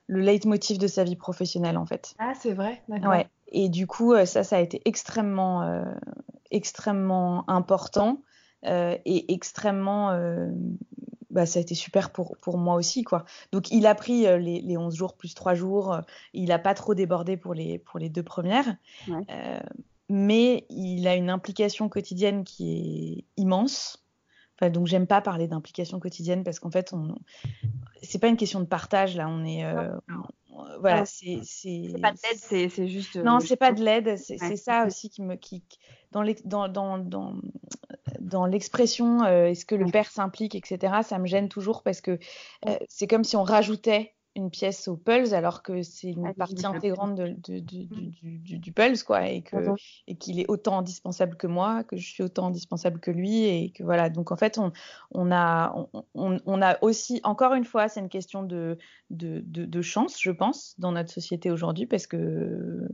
[0.08, 2.15] le leitmotiv de sa vie professionnelle en fait.
[2.20, 3.12] Ah c'est vrai, d'accord.
[3.12, 3.28] Ouais.
[3.48, 5.84] Et du coup euh, ça ça a été extrêmement euh,
[6.52, 8.22] extrêmement important
[8.65, 10.12] euh, et extrêmement
[11.30, 13.26] bah, ça a été super pour, pour moi aussi quoi.
[13.52, 16.00] Donc il a pris les, les 11 jours plus 3 jours,
[16.34, 18.76] il a pas trop débordé pour les pour les deux premières.
[20.08, 24.05] mais il a une implication quotidienne qui est immense
[24.62, 27.15] donc j'aime pas parler d'implication quotidienne parce qu'en fait, on...
[28.02, 29.28] c'est pas une question de partage là.
[29.28, 29.89] On est, euh,
[30.80, 33.18] voilà, c'est c'est pas de l'aide, c'est juste.
[33.18, 34.18] Non, c'est pas de l'aide.
[34.18, 35.63] C'est ça aussi qui me qui
[36.12, 37.36] dans dans dans dans,
[38.20, 40.94] dans l'expression euh, est-ce que le père s'implique, etc.
[41.04, 42.20] Ça me gêne toujours parce que
[42.68, 46.65] euh, c'est comme si on rajoutait une pièce au Pulse alors que c'est une partie
[46.65, 47.88] intégrante de, de, du,
[48.60, 49.56] du, Pulse quoi et que
[50.08, 53.71] et qu'il est autant indispensable que moi que je suis autant indispensable que lui et
[53.71, 54.10] que voilà.
[54.10, 54.71] Donc en fait on,
[55.12, 55.74] on a
[56.13, 58.78] on, on, a aussi encore une fois c'est une question de,
[59.10, 62.88] de, de, chance je pense dans notre société aujourd'hui parce que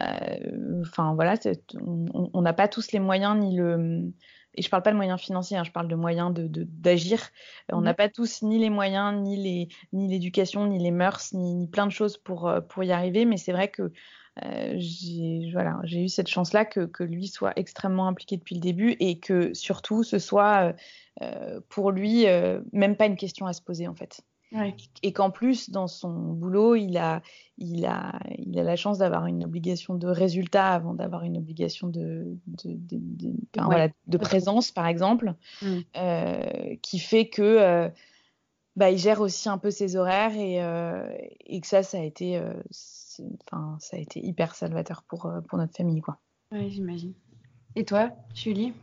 [0.00, 1.34] euh, enfin voilà
[1.82, 4.12] on n'a pas tous les moyens ni le
[4.54, 7.18] et je parle pas de moyens financiers, hein, je parle de moyens d'agir.
[7.18, 7.74] De.
[7.74, 7.96] Euh, on n'a mhm.
[7.96, 11.86] pas tous ni les moyens, ni les ni l'éducation, ni les mœurs, ni, ni, plein
[11.86, 13.24] de choses pour euh, pour y arriver.
[13.24, 13.92] Mais c'est vrai que
[14.44, 18.96] euh, j'ai voilà, eu cette chance-là que, que, lui soit extrêmement impliqué depuis le début
[18.98, 20.74] et que surtout ce soit
[21.20, 22.24] euh, pour lui
[22.72, 24.22] même pas une question à se poser en fait.
[25.02, 27.22] Et qu'en plus, dans son boulot, il a,
[27.58, 31.88] il a, il a la chance d'avoir une obligation de résultat avant d'avoir une obligation
[31.88, 35.78] de, de, de, voilà, de présence, par exemple, mm.
[35.96, 37.88] euh, qui fait que euh,
[38.76, 41.06] bah, il gère aussi un peu ses horaires et, euh,
[41.46, 42.40] et que ça, ça a été,
[43.44, 46.18] enfin, ça a été hyper salvateur pour, pour notre famille, quoi.
[46.50, 47.14] Oui, j'imagine.
[47.74, 48.74] Et toi, Julie?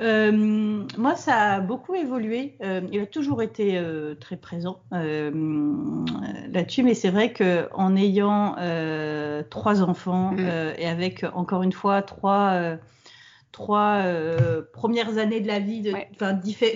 [0.00, 2.54] Euh, moi, ça a beaucoup évolué.
[2.62, 8.56] Euh, il a toujours été euh, très présent là-dessus, mais c'est vrai qu'en ayant
[9.50, 10.74] trois enfants mm.
[10.78, 12.78] et avec encore une fois trois
[13.52, 14.04] trois
[14.72, 15.92] premières années de la vie de,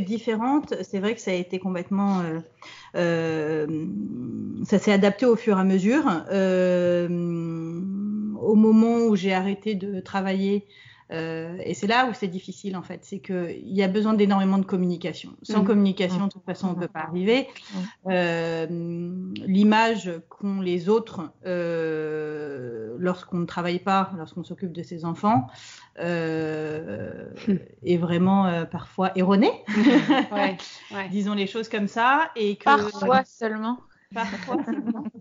[0.05, 2.23] différentes, c'est vrai que ça a été complètement.
[2.95, 6.05] ça s'est adapté au fur et à mesure.
[8.41, 10.67] au moment où j'ai arrêté de travailler,
[11.13, 14.59] euh, et c'est là où c'est difficile en fait, c'est qu'il y a besoin d'énormément
[14.59, 15.37] de communication.
[15.43, 15.67] Sans mmh.
[15.67, 17.49] communication, de toute façon, on ne peut pas arriver.
[18.07, 18.67] Euh,
[19.45, 25.47] L'image qu'ont les autres euh, lorsqu'on ne travaille pas, lorsqu'on s'occupe de ses enfants,
[25.99, 29.53] est vraiment parfois erronée.
[30.33, 30.57] ouais,
[30.91, 31.09] ouais.
[31.11, 32.31] Disons les choses comme ça.
[32.35, 33.79] Et que, parfois seulement.
[34.13, 35.05] Parfois seulement.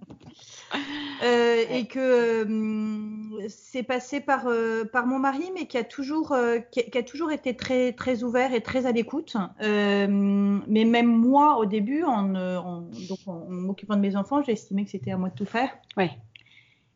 [1.69, 6.35] Euh, et que euh, c'est passé par, euh, par mon mari, mais qui a toujours,
[6.71, 9.35] qui, a toujours été très, très ouvert et très à l'écoute.
[9.59, 12.89] mais même moi, au début, en, en,
[13.49, 15.69] m'occupant de mes enfants, j'ai estimé que c'était à moi de tout faire.
[15.97, 16.11] Ouais.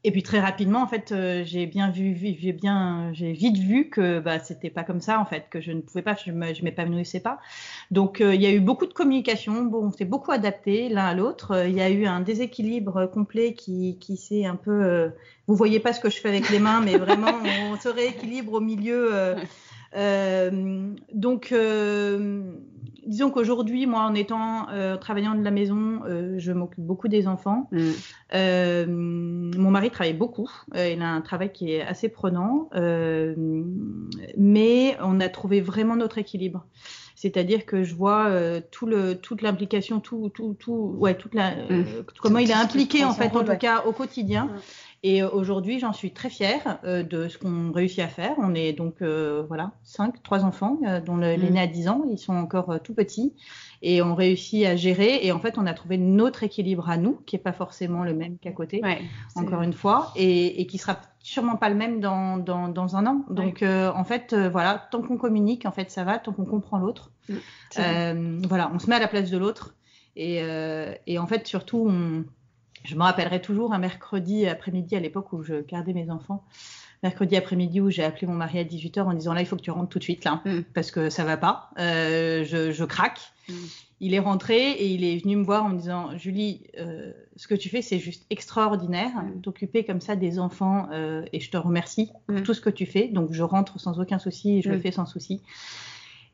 [0.04, 3.90] Et puis très rapidement, en fait, euh, j'ai bien vu, j'ai bien, j'ai vite vu
[3.90, 7.20] que bah, c'était pas comme ça, en fait, que je ne pouvais pas, je, m'épanouissais
[7.20, 7.40] pas.
[7.90, 11.06] Donc euh, il y a eu beaucoup de communication, bon, on s'est beaucoup adapté l'un
[11.06, 11.52] à l'autre.
[11.52, 15.12] Euh, il y a eu un déséquilibre complet qui, qui s'est un peu,
[15.48, 17.32] vous voyez pas ce que je fais avec les mains, mais vraiment,
[17.72, 19.36] on se rééquilibre au milieu.
[21.14, 21.54] donc
[23.08, 27.28] disons qu'aujourd'hui, moi, en étant euh, travaillant de la maison, euh, je m'occupe beaucoup des
[27.28, 27.70] enfants.
[27.72, 27.90] Mm.
[28.34, 30.50] Euh, mon mari travaille beaucoup.
[30.76, 32.70] il a un travail qui est assez prenant,
[34.38, 36.66] mais on a trouvé vraiment notre équilibre.
[37.16, 38.30] C'est-à-dire que je vois
[38.70, 42.06] tout le, toute l'implication, tout, tout, tout, ouais, toute la, mm.
[42.22, 44.46] comment il est impliqué en fait, en tout cas au quotidien.
[44.46, 44.60] Mm.
[45.04, 48.34] Et euh, aujourd'hui, j'en suis très fière euh, de ce qu'on réussit à faire.
[48.40, 51.58] On est donc, euh, voilà, cinq, trois enfants, dont l'aîné mm.
[51.58, 52.06] a 10 ans.
[52.10, 53.34] Ils sont encore tout petits.
[53.84, 55.20] Et on réussit à gérer.
[55.22, 58.16] Et en fait, on a trouvé notre équilibre à nous, qui n'est pas forcément le
[58.16, 58.82] même qu'à côté,
[59.36, 63.06] encore une fois, et, et, qui sera sûrement pas le même dans, dans, dans un
[63.06, 63.24] an.
[63.30, 67.12] Donc, en fait, voilà, tant qu'on communique, en fait, ça va, tant qu'on comprend l'autre.
[67.30, 68.42] Mm.
[68.48, 69.76] voilà, on se met à la place de l'autre.
[70.16, 70.42] Et,
[71.06, 72.26] et, en fait, surtout, on,
[72.88, 76.46] je me rappellerai toujours un mercredi après-midi à l'époque où je gardais mes enfants.
[77.04, 79.62] Mercredi après-midi où j'ai appelé mon mari à 18h en disant là il faut que
[79.62, 80.62] tu rentres tout de suite là mm.
[80.74, 83.20] parce que ça va pas, euh, je, craque.
[83.50, 83.54] Mm.
[84.00, 87.48] Il est rentré et il est venu me voir en me disant Julie, euh, ce
[87.48, 89.42] que tu fais c'est juste extraordinaire, mm.
[89.42, 92.86] t'occuper comme ça des enfants euh, et je te remercie pour tout ce que tu
[92.86, 93.10] fais.
[93.10, 95.42] Donc je rentre sans aucun souci et je le fais sans souci.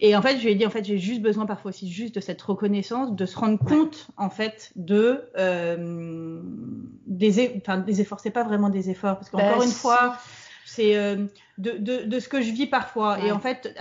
[0.06, 2.14] Et en fait, je lui ai dit, en fait, j'ai juste besoin parfois aussi juste
[2.16, 6.42] de cette reconnaissance, de se rendre compte, en fait, de euh,
[7.08, 8.20] des, enfin, des efforts.
[8.20, 10.18] C'est pas vraiment des efforts, parce qu'encore bah, une fois,
[10.76, 11.28] c'est euh,
[11.60, 13.20] de, de, de, ce que je vis parfois.
[13.24, 13.78] Et en fait,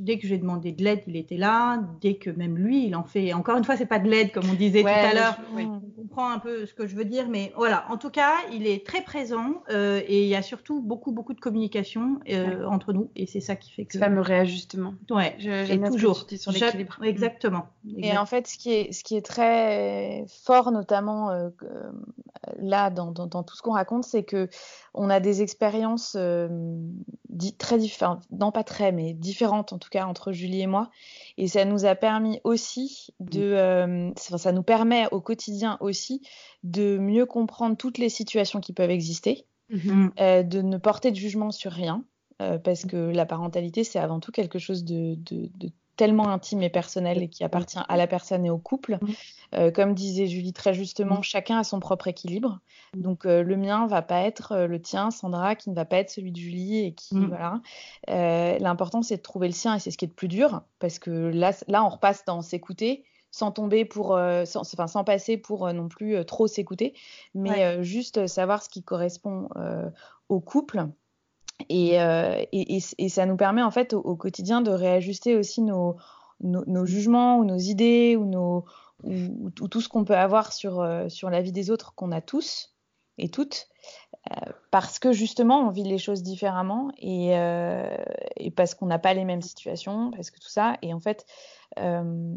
[0.00, 1.80] dès que j'ai demandé de l'aide, il était là.
[2.00, 3.32] Dès que même lui, il en fait.
[3.32, 5.36] encore une fois, c'est pas de l'aide comme on disait tout à l'heure.
[5.56, 7.84] On comprend un peu ce que je veux dire, mais voilà.
[7.88, 11.34] En tout cas, il est très présent euh, et il y a surtout beaucoup beaucoup
[11.34, 13.92] de communication euh, entre nous et c'est ça qui fait que.
[13.92, 14.94] Ce fameux réajustement.
[15.10, 15.36] Ouais.
[15.38, 16.98] J'ai toujours sur l'équilibre.
[17.02, 17.66] Exactement.
[17.98, 21.30] Et en fait, ce qui est ce qui est très fort, notamment
[22.58, 24.48] là dans, dans, dans, tout ce qu'on raconte, c'est que
[24.94, 26.16] on a des expériences
[27.58, 30.90] très différentes, non pas très, mais différentes en tout cas entre Julie et moi.
[31.36, 36.22] Et ça nous a permis aussi de, euh, ça nous permet au quotidien aussi
[36.62, 40.10] de mieux comprendre toutes les situations qui peuvent exister, mm-hmm.
[40.20, 42.04] euh, de ne porter de jugement sur rien.
[42.42, 46.62] Euh, parce que la parentalité, c'est avant tout quelque chose de, de, de tellement intime
[46.62, 48.98] et personnel et qui appartient à la personne et au couple.
[49.00, 49.08] Mmh.
[49.54, 51.24] Euh, comme disait Julie très justement, mmh.
[51.24, 52.60] chacun a son propre équilibre.
[52.94, 53.00] Mmh.
[53.00, 55.98] Donc euh, le mien va pas être euh, le tien, Sandra, qui ne va pas
[55.98, 57.60] être celui de Julie et qui voilà.
[58.08, 60.98] L'important c'est de trouver le sien et c'est ce qui est le plus dur parce
[60.98, 65.72] que là, là on repasse dans s'écouter sans tomber pour, sans, enfin sans passer pour
[65.72, 66.94] non plus trop s'écouter,
[67.34, 69.48] mais juste savoir ce qui correspond
[70.28, 70.86] au couple
[71.70, 75.96] euh, et, ça nous permet en fait au, quotidien de réajuster aussi nos,
[76.84, 78.64] jugements ou nos idées ou,
[79.54, 82.73] tout ce qu'on peut avoir sur, euh, sur la vie des autres qu'on a tous
[83.18, 83.68] et toutes,
[84.30, 87.32] euh, parce que justement on vit les choses différemment et,
[88.36, 91.26] et parce qu'on n'a pas les mêmes situations, parce que tout ça, et en fait
[91.78, 92.36] euh,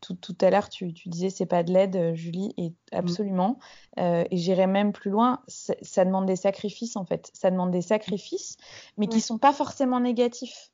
[0.00, 2.74] tout, tout, à l'heure, tu, tu, disais c'est pas de l'aide, euh, Julie, et mm.
[2.92, 3.58] absolument.
[3.98, 5.40] Euh, et j'irai même plus loin.
[5.48, 7.30] Ça demande des sacrifices en fait.
[7.32, 8.56] Ça demande des sacrifices,
[8.98, 10.70] mais qui sont pas forcément négatifs.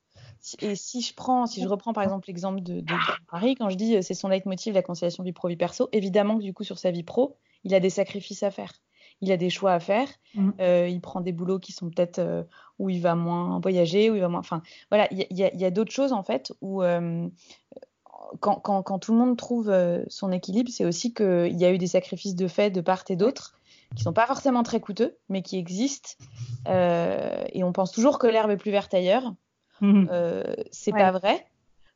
[0.60, 2.94] Et si je prends, si je reprends par exemple l'exemple de, de,
[3.30, 6.42] Marie, quand je dis c'est son leitmotiv la conciliation vie pro vie perso, évidemment que
[6.42, 8.72] du coup sur sa vie pro, il a des sacrifices à faire
[9.20, 10.08] il a des choix à faire.
[10.34, 10.50] Mm.
[10.60, 12.42] Euh, il prend des boulots qui sont peut-être euh,
[12.78, 14.40] où il va moins voyager, où il va moins.
[14.40, 17.28] Enfin, voilà, il y a, y a d'autres choses en fait où euh,
[18.40, 19.74] quand, tout le monde trouve
[20.08, 23.16] son équilibre, c'est aussi qu'il y a eu des sacrifices de fait de part et
[23.16, 23.54] d'autre
[23.96, 26.10] qui sont pas forcément très coûteux, mais qui existent.
[26.68, 29.34] Et on pense toujours que l'herbe est plus verte ailleurs.
[29.80, 30.06] Mmh.
[30.70, 31.44] C'est pas vrai.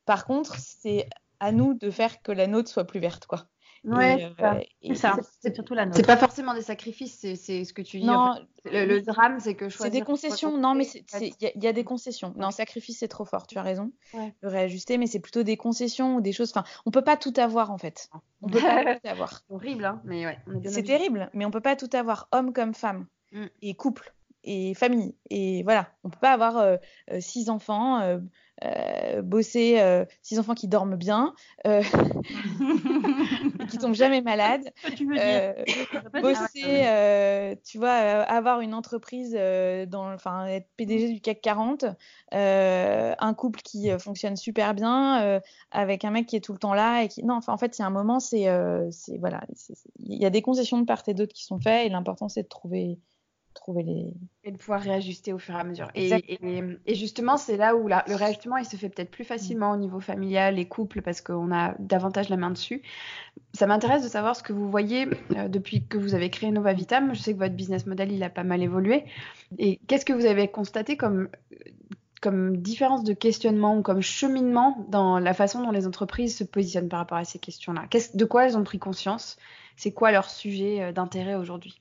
[0.05, 1.09] Par contre, c'est
[1.39, 3.47] à nous de faire que la nôtre soit plus verte, quoi.
[3.85, 5.17] Ouais, euh, c'est ça.
[5.41, 8.07] C'est surtout la C'est pas forcément des sacrifices, c'est ce que tu dis.
[8.07, 10.57] Non, le, drame, c'est que C'est des concessions.
[10.57, 10.87] Non, mais
[11.21, 12.33] il y, a des concessions.
[12.37, 13.47] Non, sacrifice, c'est trop fort.
[13.47, 13.93] Tu as raison.
[14.15, 14.35] Ouais.
[14.41, 16.51] Le réajuster, mais c'est plutôt des concessions ou des choses.
[16.51, 18.09] Enfin, on peut pas tout avoir en fait.
[18.41, 19.43] On peut pas tout avoir.
[19.47, 20.01] C'est horrible, hein.
[20.05, 20.39] Mais ouais.
[20.65, 23.47] C'est terrible, mais on peut pas tout avoir, homme comme femme mm.
[23.63, 25.15] et couple et famille.
[25.31, 26.77] Et voilà, on peut pas avoir euh,
[27.11, 28.01] euh, six enfants.
[28.01, 28.19] Euh,
[28.63, 31.35] euh, bosser euh, six enfants qui dorment bien,
[31.67, 31.83] euh,
[33.75, 34.73] qui tombent jamais malades,
[36.23, 41.85] bosser, tu vois, avoir une entreprise, dans, enfin être PDG du CAC 40,
[42.33, 47.03] un couple qui fonctionne super bien, avec un mec qui est tout le temps là
[47.03, 48.49] et qui, non, enfin en fait il y a un moment, c'est,
[49.19, 49.43] voilà,
[49.99, 52.43] il y a des concessions de part et d'autre qui sont faites et l'important c'est
[52.43, 52.99] de trouver
[53.65, 54.15] trouver les...
[54.45, 55.89] Et de pouvoir réajuster au fur et à mesure.
[55.95, 56.11] Et,
[56.85, 60.01] et, justement, c'est là où le réajustement, il se fait peut-être plus facilement au niveau
[60.01, 62.83] familial, les couples, parce qu'on a davantage la main dessus.
[63.55, 66.75] Ça m'intéresse de savoir ce que vous voyez euh, depuis que vous avez créé Nova
[66.75, 67.15] Vitam.
[67.15, 69.05] Je sais que votre business model, il a pas mal évolué.
[69.59, 71.29] Et qu'est-ce que vous avez constaté comme
[72.21, 76.89] comme différence de questionnement ou comme cheminement dans la façon dont les entreprises se positionnent
[76.89, 77.87] par rapport à ces questions-là?
[78.15, 79.37] De quoi elles ont pris conscience?
[79.77, 81.81] C'est quoi leur sujet euh, d'intérêt aujourd'hui?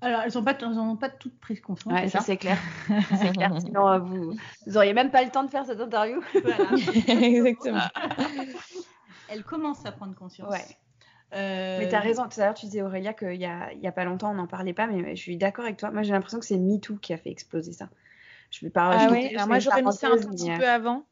[0.00, 1.92] Alors, elles n'ont pas, pas toutes pris conscience.
[1.92, 2.58] Ouais, ça, c'est clair.
[3.18, 3.50] c'est clair.
[3.60, 4.36] Sinon, euh, vous
[4.66, 6.20] n'auriez même pas le temps de faire cette interview.
[6.42, 6.70] Voilà.
[7.08, 7.80] Exactement.
[9.28, 10.50] elles commencent à prendre conscience.
[10.50, 10.64] Ouais.
[11.34, 13.86] Euh, mais tu as raison, tout à l'heure tu disais Aurélia qu'il n'y a, y
[13.88, 15.90] a pas longtemps on n'en parlait pas, mais je suis d'accord avec toi.
[15.90, 17.88] Moi j'ai l'impression que c'est MeToo qui a fait exploser ça.
[18.52, 21.04] Je vais pas ah ouais, moi j'aurais mis ça un petit peu avant,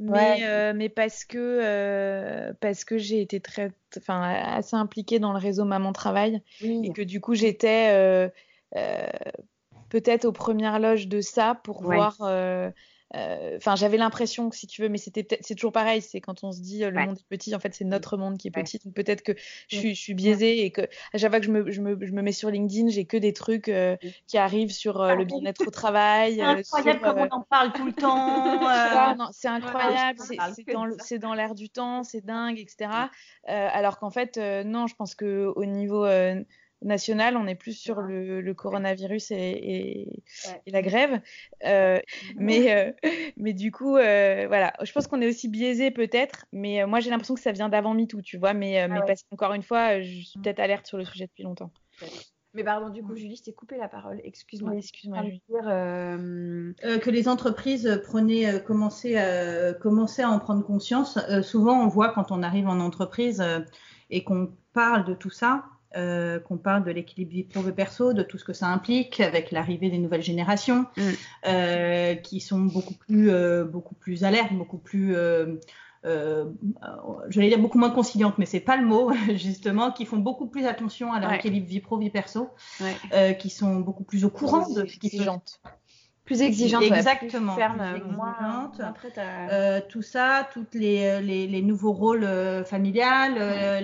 [0.00, 5.32] mais, euh, mais parce que, euh, parce que j'ai été très, enfin, assez impliquée dans
[5.32, 8.30] le réseau Maman Travail et que du coup j'étais
[9.90, 12.70] peut-être aux premières loges de ça pour voir euh,
[13.14, 16.02] enfin, j'avais l'impression que si tu veux, mais c'était c'est toujours pareil.
[16.02, 18.38] C'est quand on se dit euh, le monde est petit, en fait, c'est notre monde
[18.38, 18.78] qui est petit.
[18.84, 19.32] Donc peut-être que
[19.68, 20.82] je suis, je suis biaisée et que
[21.12, 23.16] à chaque fois que je me, je me, je me mets sur LinkedIn, j'ai que
[23.16, 23.96] des trucs euh,
[24.26, 26.36] qui arrivent sur le bien-être au travail.
[26.36, 28.60] C'est incroyable comme on en parle tout le temps.
[29.32, 30.18] c'est incroyable.
[30.98, 32.90] C'est dans l'air du temps, c'est dingue, etc.
[33.46, 36.06] alors qu'en fait, non, je pense que au niveau
[36.82, 40.22] national, on est plus sur le, coronavirus et,
[40.66, 41.20] la grève.
[41.64, 42.00] Euh,
[42.36, 42.92] mais, euh,
[43.36, 47.10] mais du coup, euh, voilà, je pense qu'on est aussi biaisé peut-être, mais moi j'ai
[47.10, 50.00] l'impression que ça vient d'avant MeToo, tu vois, mais, ah mais parce qu'encore une fois,
[50.00, 51.70] je suis peut-être alerte sur le sujet depuis longtemps.
[52.52, 54.20] Mais pardon, du coup, Julie, je t'ai coupé la parole.
[54.24, 54.74] Excuse-moi.
[54.74, 55.22] excuse-moi.
[55.62, 61.16] que les entreprises prenaient, commençaient à en prendre conscience.
[61.42, 63.44] souvent, on voit quand on arrive en entreprise
[64.10, 65.64] et qu'on parle de tout ça,
[65.96, 69.50] euh, qu'on parle de l'équilibre vie pro perso, de tout ce que ça implique, avec
[69.50, 71.02] l'arrivée des nouvelles générations, mm.
[71.48, 75.16] euh, qui sont beaucoup plus, euh, beaucoup plus alertes, beaucoup plus,
[76.04, 80.64] j'allais dire beaucoup moins conciliantes, mais c'est pas le mot justement, qui font beaucoup plus
[80.64, 82.50] attention à leur équilibre vie pro vie perso,
[83.40, 85.24] qui sont beaucoup plus au courant de ce qui se
[86.24, 88.70] plus exigeante, exactement, plus ferme, moins,
[89.88, 92.28] tout ça, toutes les, les, les nouveaux rôles
[92.64, 93.34] familiales,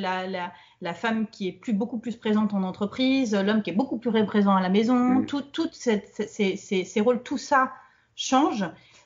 [0.01, 3.75] la, la, la femme qui est plus, beaucoup plus présente en entreprise, l'homme qui est
[3.75, 5.27] beaucoup plus présent à la maison, mm.
[5.27, 7.73] toutes ces, rôles, tout ça
[8.15, 8.65] change.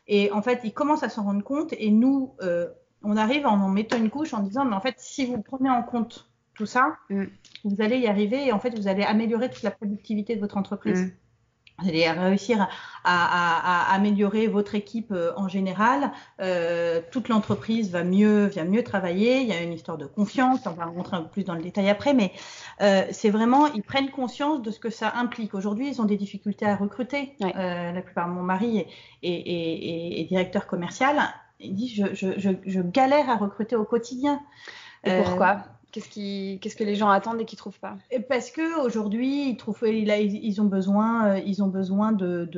[0.08, 1.72] Et en fait, ils commencent à s'en rendre compte.
[1.78, 2.68] Et nous, euh,
[3.02, 5.70] on arrive en en mettant une couche en disant, mais en fait, si vous prenez
[5.70, 7.24] en compte tout ça, mm.
[7.64, 10.56] vous allez y arriver et en fait, vous allez améliorer toute la productivité de votre
[10.56, 11.02] entreprise.
[11.02, 11.10] Mm
[11.82, 12.68] vous allez réussir
[13.04, 16.12] à, améliorer votre équipe euh, en général.
[16.40, 19.40] Euh, toute l'entreprise va mieux, vient mieux travailler.
[19.40, 20.60] Il y a une histoire de confiance.
[20.66, 22.32] On va rentrer un peu plus dans le détail après, mais
[22.82, 25.54] euh, c'est vraiment, ils prennent conscience de ce que ça implique.
[25.54, 27.34] Aujourd'hui, ils ont des difficultés à recruter.
[27.40, 28.86] la plupart, mon mari
[29.22, 31.16] est, directeur commercial.
[31.58, 34.40] Il dit, je, je, galère à recruter au quotidien.
[35.04, 35.62] Et pourquoi?
[35.92, 37.96] Qu'est-ce, qui, qu'est-ce que les gens attendent et qu'ils trouvent pas
[38.28, 42.48] Parce que aujourd'hui, ils trouvent, ils ont besoin, euh, ils ont besoin de,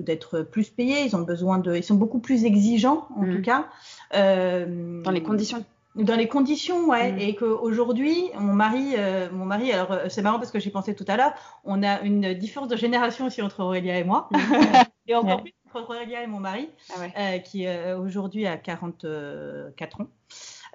[0.00, 1.04] d'être plus payés.
[1.04, 3.36] Ils ont besoin de, ils sont beaucoup plus exigeants en mm.
[3.36, 3.68] tout cas.
[4.14, 5.64] Euh, dans les conditions.
[5.94, 7.12] Dans les conditions, ouais.
[7.12, 7.18] Mm.
[7.20, 11.06] Et qu'aujourd'hui, mon mari, euh, mon mari, alors c'est marrant parce que j'y pensais tout
[11.08, 11.32] à l'heure,
[11.64, 14.28] on a une différence de génération aussi entre Aurélia et moi.
[15.06, 16.68] et encore plus entre Aurélia et mon mari,
[17.16, 17.66] ah qui
[17.98, 20.06] aujourd'hui a 44 ans.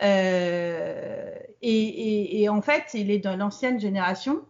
[0.04, 1.32] Euh,
[1.62, 4.42] et, en fait, il est de l'ancienne génération.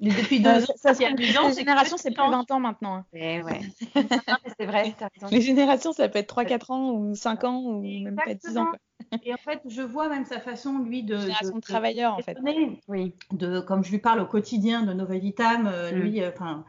[0.00, 1.14] Mais depuis deux ans, ça, ça, ans.
[1.16, 2.96] Les générations, c'est plus 20 ans maintenant.
[2.96, 3.04] Hein.
[3.12, 3.60] Eh ouais.
[4.58, 4.94] c'est vrai,
[5.30, 8.72] Les générations, ça peut être 3-4 ans ou 5 ans ou même pas 10 ans.
[9.24, 11.18] Et en fait, je vois même sa façon, lui, de.
[11.18, 12.38] Génération de, de travailleurs, en fait.
[12.88, 13.14] Oui.
[13.30, 15.94] De, comme je lui parle au quotidien de Nouvelle-Itam, euh, mm.
[15.94, 16.64] lui, euh, enfin.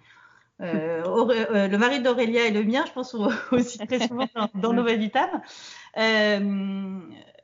[0.62, 3.16] Euh, le mari d'Aurélia et le mien, je pense
[3.52, 5.42] aussi très souvent dans, dans Nouvelle-Itam.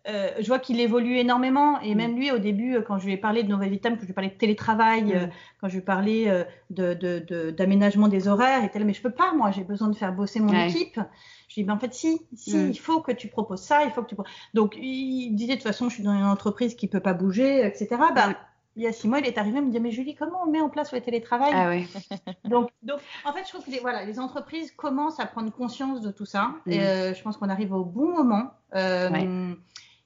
[0.07, 1.79] Euh, je vois qu'il évolue énormément.
[1.81, 1.97] Et mm.
[1.97, 4.05] même lui, au début, euh, quand je lui ai parlé de Nouvelle Vitam, quand je
[4.05, 5.11] lui ai parlé de télétravail, mm.
[5.11, 5.27] euh,
[5.59, 9.51] quand je lui ai parlé d'aménagement des horaires, était là, mais je peux pas, moi,
[9.51, 10.99] j'ai besoin de faire bosser mon équipe.
[11.47, 12.69] Je lui ai dit, ben, en fait, si, si, mm.
[12.69, 14.15] il faut que tu proposes ça, il faut que tu.
[14.53, 17.65] Donc, il disait, de toute façon, je suis dans une entreprise qui peut pas bouger,
[17.65, 17.89] etc.
[18.15, 18.35] Ben,
[18.75, 20.49] il y a six mois, il est arrivé, il me dit Mais Julie, comment on
[20.49, 21.51] met en place le télétravail?
[21.53, 21.87] Ah oui.
[22.49, 26.01] donc, donc, en fait, je trouve que les, voilà, les entreprises commencent à prendre conscience
[26.01, 26.55] de tout ça.
[26.65, 28.51] je pense qu'on arrive au bon moment.
[28.75, 29.53] Euh,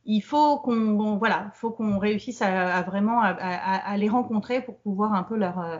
[0.06, 5.24] il faut qu'on voilà, faut qu'on réussisse à, vraiment à, les rencontrer pour pouvoir un
[5.24, 5.78] peu leur, euh,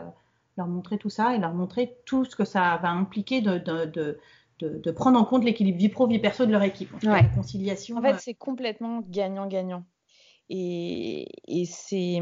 [0.56, 3.84] leur montrer tout ça et leur montrer tout ce que ça va impliquer de, de,
[3.84, 4.18] de,
[4.60, 6.90] de prendre en compte l'équilibre vie pro vie perso de leur équipe.
[7.06, 7.98] En la conciliation.
[7.98, 9.84] En fait, euh, c'est complètement gagnant-gagnant.
[10.48, 12.20] Et, et c'est,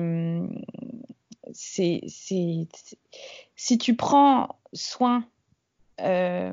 [1.52, 5.24] c'est, si tu prends soin
[6.00, 6.52] euh,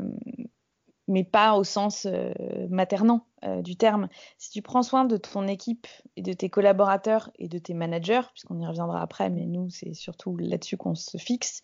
[1.10, 2.32] mais pas au sens euh,
[2.70, 4.08] maternant euh, du terme.
[4.38, 8.22] Si tu prends soin de ton équipe et de tes collaborateurs et de tes managers,
[8.32, 11.64] puisqu'on y reviendra après, mais nous, c'est surtout là-dessus qu'on se fixe,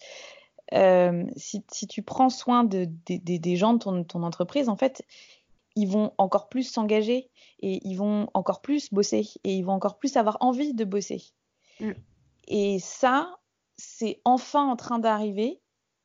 [0.73, 5.05] euh, si, tu prends soin de, des gens de ton, entreprise, en fait,
[5.75, 7.29] ils vont encore plus s'engager
[7.59, 11.23] et ils vont encore plus bosser et ils vont encore plus avoir envie de bosser.
[11.79, 11.91] Mm.
[12.47, 13.37] Et ça,
[13.77, 15.61] c'est enfin en train d'arriver.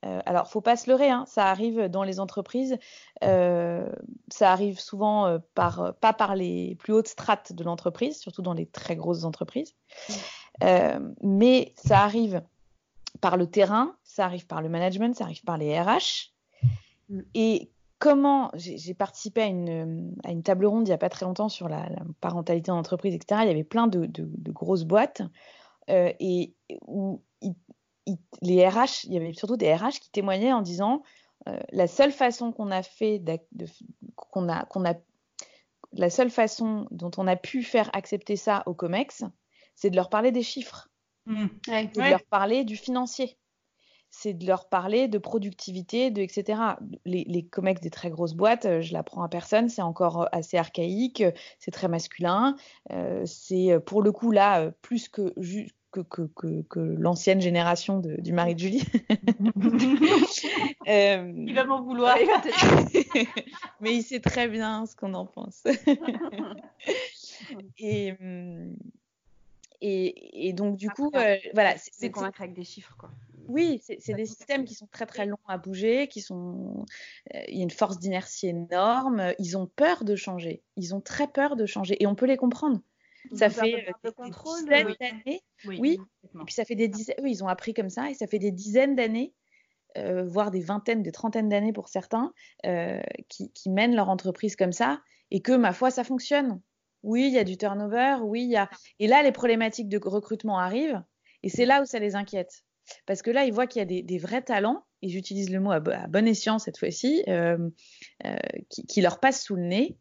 [0.06, 2.78] Euh, alors, faut pas se leurrer, hein, ça arrive dans les entreprises,
[3.22, 3.90] euh,
[4.28, 8.54] ça arrive souvent euh, par, pas par les plus hautes strates de l'entreprise, surtout dans
[8.54, 9.74] les très grosses entreprises,
[10.08, 11.14] mm.
[11.22, 12.42] mais ça arrive
[13.20, 16.32] par le terrain, ça arrive par le management, ça arrive par les RH.
[17.10, 17.20] Mm.
[17.34, 17.70] Et
[18.00, 21.50] comment j'ai participé à une, à une, table ronde il n'y a pas très longtemps
[21.50, 21.88] sur la,
[22.20, 23.42] parentalité en entreprise, etc.
[23.44, 25.22] Il y avait plein de, de, grosses boîtes
[25.90, 26.54] euh, et
[26.86, 27.22] où
[28.42, 31.02] les RH, il y avait surtout des RH qui témoignaient en disant
[31.48, 33.22] euh, la seule façon qu'on a fait
[34.16, 34.94] qu'on a, qu'on a
[35.92, 39.24] la seule façon dont on a pu faire accepter ça au COMEX,
[39.74, 40.88] c'est de leur parler des chiffres,
[41.26, 41.46] mmh.
[41.66, 43.36] de leur parler du financier
[44.12, 46.60] c'est de leur parler de productivité, de etc.
[47.04, 50.26] Les, les, comex des très grosses boîtes, euh, je l'apprends à personne, c'est encore euh,
[50.32, 51.22] assez archaïque,
[51.60, 52.56] c'est très masculin.
[53.24, 55.32] c'est pour le coup là plus que,
[55.90, 58.84] que, que, que, l'ancienne génération de, du mari de Julie.
[60.86, 62.16] il va m'en vouloir.
[63.80, 65.64] Mais il sait très bien ce qu'on en pense.
[67.78, 68.76] et, hum,
[69.80, 71.10] et, et, donc du coup,
[71.54, 71.74] voilà.
[71.76, 73.10] C'est convaincre avec des chiffres, quoi.
[73.50, 76.86] Oui, c'est des systèmes qui sont très très longs à bouger, qui sont,
[77.34, 79.34] euh, il y a une force d'inertie énorme.
[79.40, 80.62] Ils ont peur de changer.
[80.76, 82.80] Ils ont très peur de changer et on peut les comprendre.
[83.34, 85.42] Ça fait euh, des, dizaines d'années.
[85.66, 85.98] Oui.
[86.24, 87.16] Et puis ça fait des dizaines.
[87.22, 89.34] Oui, ils ont appris comme ça et ça fait des dizaines d'années,
[89.98, 92.32] euh, voire des vingtaines, des trentaines d'années pour certains,
[93.28, 95.00] qui, qui, mènent leur entreprise comme ça
[95.30, 96.60] et que ma foi ça fonctionne.
[97.02, 98.18] Oui, il y a du turnover.
[98.22, 98.68] Oui, il y a.
[98.98, 101.02] Et là, les problématiques de recrutement arrivent
[101.42, 102.64] et c'est là où ça les inquiète.
[103.06, 105.70] Parce que là, ils voient qu'il y a des, vrais talents, et j'utilise le mot
[105.70, 107.70] à, bon escient cette fois-ci, euh,
[108.24, 108.36] euh,
[108.68, 109.96] qui, leur passent sous le nez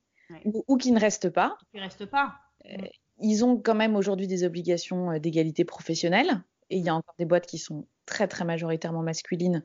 [0.45, 1.55] ou, qui ne restent pas.
[1.71, 2.35] Qui ne restent pas.
[2.65, 2.77] Euh,
[3.21, 7.25] ils ont quand même aujourd'hui des obligations d'égalité professionnelle, et il y a encore des
[7.25, 9.63] boîtes qui sont très très majoritairement masculines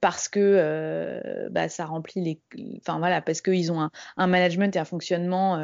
[0.00, 2.40] parce que bah, ça remplit les
[2.78, 5.60] enfin voilà parce qu'ils ont un, management et un fonctionnement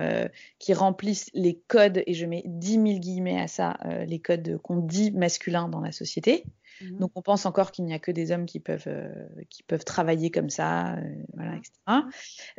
[0.58, 4.78] qui remplissent les codes et je mets 10 000 guillemets à ça les codes qu'on
[4.78, 6.44] dit masculins dans la société
[6.80, 9.08] Mmh donc on pense encore qu'il n'y a que des hommes qui peuvent, euh,
[9.50, 11.72] qui peuvent travailler comme ça, euh, voilà, etc.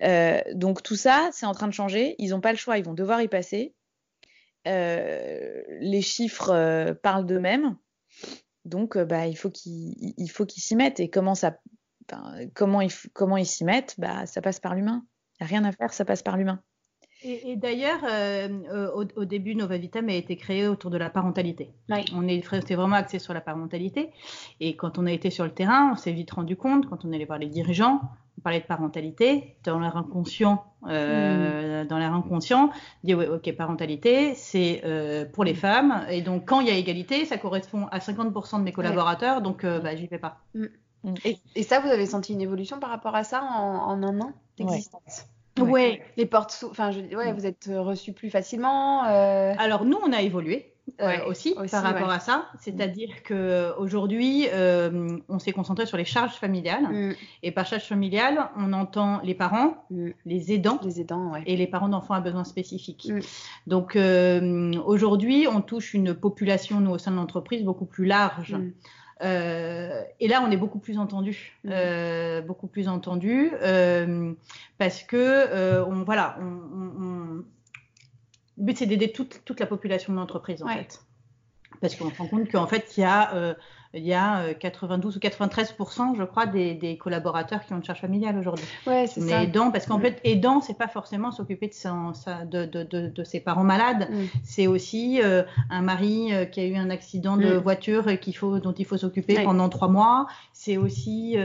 [0.03, 2.15] Euh, donc tout ça, c'est en train de changer.
[2.17, 3.73] Ils n'ont pas le choix, ils vont devoir y passer.
[4.65, 7.77] Les chiffres parlent d'eux-mêmes.
[8.65, 10.99] Donc bah, il faut qu'ils s'y mettent.
[10.99, 11.57] Et comment, ça,
[12.53, 15.05] comment ils comment ils s'y mettent bah, Ça passe par l'humain.
[15.39, 16.61] Il n'y a rien à faire, ça passe par l'humain.
[17.23, 21.73] Et, d'ailleurs, euh, euh, au, début, Nova Vitam a été créé autour de la parentalité.
[22.13, 22.45] On est
[22.75, 24.11] vraiment axé sur la parentalité.
[24.59, 27.13] Et quand on a été sur le terrain, on s'est vite rendu compte, quand on
[27.13, 28.01] allait voir les dirigeants,
[28.37, 30.63] on parlait de parentalité dans l'air inconscient.
[30.87, 31.87] Euh, mm.
[31.87, 32.69] Dans l'air inconscient,
[33.03, 34.81] dit ouais, ok, parentalité, c'est
[35.33, 36.05] pour les femmes.
[36.09, 39.65] Et donc, quand il y a égalité, ça correspond à 50% de mes collaborateurs, donc
[39.65, 40.37] bah, j'y vais pas.
[40.53, 40.65] Mm.
[41.55, 44.33] Et, ça, vous avez senti une évolution par rapport à ça en, en un an
[44.57, 45.25] d'existence?
[45.59, 46.01] Ouais.
[46.17, 49.05] Les portes, enfin, ouais, vous êtes euh, reçu plus facilement.
[49.05, 49.53] Euh.
[49.57, 50.73] Alors nous, on a évolué.
[51.01, 54.47] Euh, aussi, par rapport à ça, c'est-à-dire que aujourd'hui,
[55.29, 57.13] on s'est concentré sur les charges familiales mm.
[57.43, 60.09] et par charge familiale, on entend les parents, mm.
[60.25, 63.11] les aidants, les aidants et les parents d'enfants à besoins spécifiques.
[63.11, 63.19] Mm.
[63.67, 63.97] Donc
[64.85, 68.55] aujourd'hui, on touche une population nous au sein de l'entreprise beaucoup plus large.
[69.23, 71.69] Euh, et là, on est beaucoup plus entendu, mmh.
[71.71, 74.33] euh, beaucoup plus entendu, euh,
[74.77, 76.56] parce que on, voilà, on,
[78.57, 81.01] le but c'est d'aider toute, toute, la population de l'entreprise en fait,
[81.81, 83.55] parce qu'on se rend compte qu'en fait il y a
[83.93, 85.75] il y a 92 euh, ou 93
[86.17, 88.65] je crois, des, collaborateurs qui ont une charge familiale aujourd'hui.
[88.85, 89.43] Ouais, c'est ça.
[89.43, 90.01] Aidant, parce qu'en mm.
[90.01, 94.09] fait, aidant, c'est pas forcément s'occuper de, de, ses parents malades.
[94.09, 94.25] Mm.
[94.43, 97.57] C'est aussi euh, un mari euh, qui a eu un accident de mm.
[97.57, 100.27] voiture faut, dont il faut s'occuper pendant trois mois.
[100.53, 101.37] C'est aussi,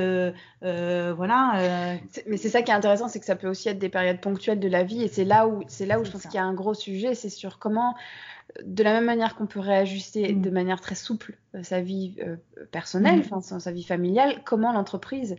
[0.60, 1.96] voilà.
[2.26, 4.60] Mais c'est ça qui est intéressant, c'est que ça peut aussi être des périodes ponctuelles
[4.60, 6.44] de la vie, et c'est là où, c'est là où je pense qu'il y a
[6.44, 7.94] un gros sujet, c'est sur comment
[8.64, 10.42] de la même manière qu'on peut réajuster mm.
[10.42, 12.36] de manière très souple euh, sa vie euh,
[12.70, 13.32] personnelle, mm.
[13.32, 15.36] enfin sa vie familiale, comment l'entreprise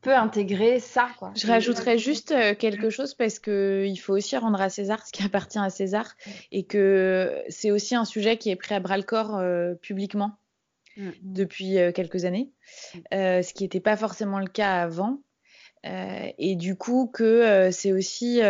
[0.00, 1.08] peut intégrer ça.
[1.18, 1.32] Quoi.
[1.34, 5.24] Je rajouterais juste euh, quelque chose parce qu'il faut aussi rendre à César ce qui
[5.24, 6.30] appartient à César mm.
[6.52, 9.42] et que c'est aussi un sujet qui est pris à bras le corps
[9.80, 10.32] publiquement
[11.22, 12.50] depuis quelques années,
[13.12, 15.20] ce qui n'était pas forcément le cas avant.
[15.84, 18.40] et du coup que c'est aussi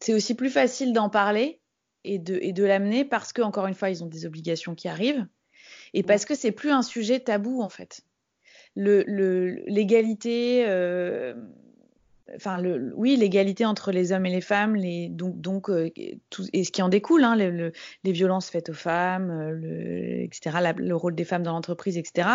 [0.00, 1.60] c'est aussi plus facile d'en parler
[2.06, 4.88] et de, et de l'amener parce que, encore une fois, ils ont des obligations qui
[4.88, 5.26] arrivent
[5.94, 8.02] et parce que c'est plus un sujet tabou en fait.
[8.76, 10.66] l'égalité.
[10.66, 11.36] Le,
[12.34, 15.70] enfin le, oui l'égalité entre les hommes et les femmes les donc donc
[16.28, 20.96] tout, et ce qui en découle hein, les violences faites aux femmes le, etc le
[20.96, 22.30] rôle des femmes dans l'entreprise etc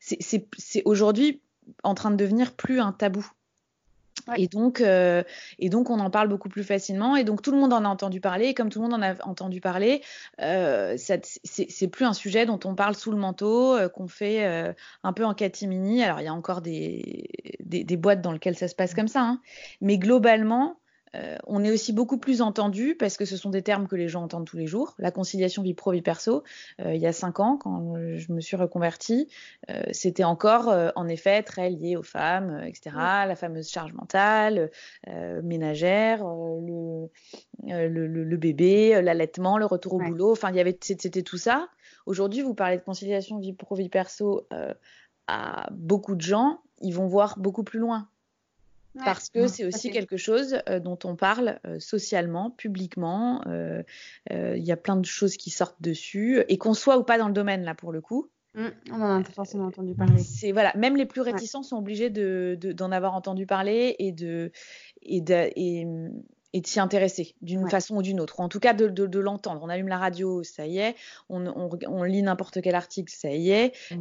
[0.00, 1.42] c'est aujourd'hui
[1.82, 3.30] en train de devenir plus un tabou
[4.36, 5.22] et, donc, euh,
[5.58, 7.16] et donc, on en parle beaucoup plus facilement.
[7.16, 8.46] Et donc, tout le monde en a entendu parler.
[8.46, 10.02] Et comme tout le monde en a entendu parler,
[10.40, 14.72] euh, c'est plus un sujet dont on parle sous le manteau, euh, qu'on fait euh,
[15.04, 16.02] un peu en catimini.
[16.02, 17.28] Alors, il y a encore des,
[17.60, 19.22] des, des, boîtes dans lesquelles ça se passe comme ça.
[19.22, 19.40] Hein.
[19.80, 20.78] Mais globalement,
[21.14, 24.08] euh, on est aussi beaucoup plus entendu parce que ce sont des termes que les
[24.08, 24.94] gens entendent tous les jours.
[24.98, 26.42] La conciliation vie pro vie perso,
[26.80, 29.28] euh, il y a cinq ans quand je me suis reconvertie,
[29.70, 32.90] euh, c'était encore en effet très lié aux femmes, etc.
[33.26, 34.70] La fameuse charge mentale,
[35.42, 37.08] ménagère, le,
[37.86, 40.32] le, bébé, l'allaitement, le retour au boulot.
[40.32, 41.68] Enfin, il y avait c'était tout ça.
[42.06, 44.46] Aujourd'hui, vous parlez de conciliation vie pro vie perso
[45.26, 48.08] à beaucoup de gens, ils vont voir beaucoup plus loin
[49.04, 53.42] parce que c'est aussi quelque chose euh, dont on parle euh, socialement, publiquement.
[53.46, 53.82] Euh,
[54.30, 57.28] il y a plein de choses qui sortent dessus, et qu'on soit ou pas dans
[57.28, 58.30] le domaine là pour le coup.
[58.54, 60.18] Mmh, on en a forcément entendu parler.
[60.18, 64.50] C'est voilà, même les plus réticents sont obligés de, d'en avoir entendu parler et de
[65.02, 65.86] et de, et,
[66.54, 69.18] et de s'y intéresser d'une façon ou d'une autre, ou en tout cas de, de,
[69.20, 69.60] l'entendre.
[69.62, 70.96] On allume la radio, ça y est,
[71.28, 73.76] on, on, on lit n'importe quel article, ça y est.
[73.90, 74.00] Mmh.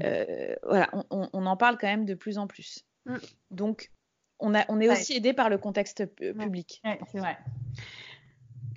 [0.64, 2.86] voilà, on, on, en parle quand même de plus en plus.
[3.06, 3.18] Mmh.
[3.52, 3.92] Donc,
[4.40, 6.82] on, est aussi aidé par le contexte public.
[7.12, 7.38] c'est vrai.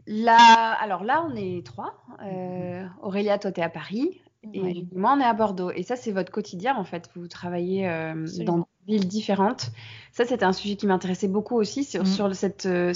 [0.08, 2.02] Là, alors là, on est trois.
[2.24, 4.22] Euh, Aurélia, toi, tu es à Paris.
[4.54, 5.70] Et moi, on est à Bordeaux.
[5.70, 7.10] Et ça, c'est votre quotidien, en fait.
[7.14, 9.70] Vous travaillez euh, dans des villes différentes.
[10.12, 12.34] Ça, c'était un sujet qui m'intéressait beaucoup aussi sur, mm.
[12.34, 12.94] cette, euh,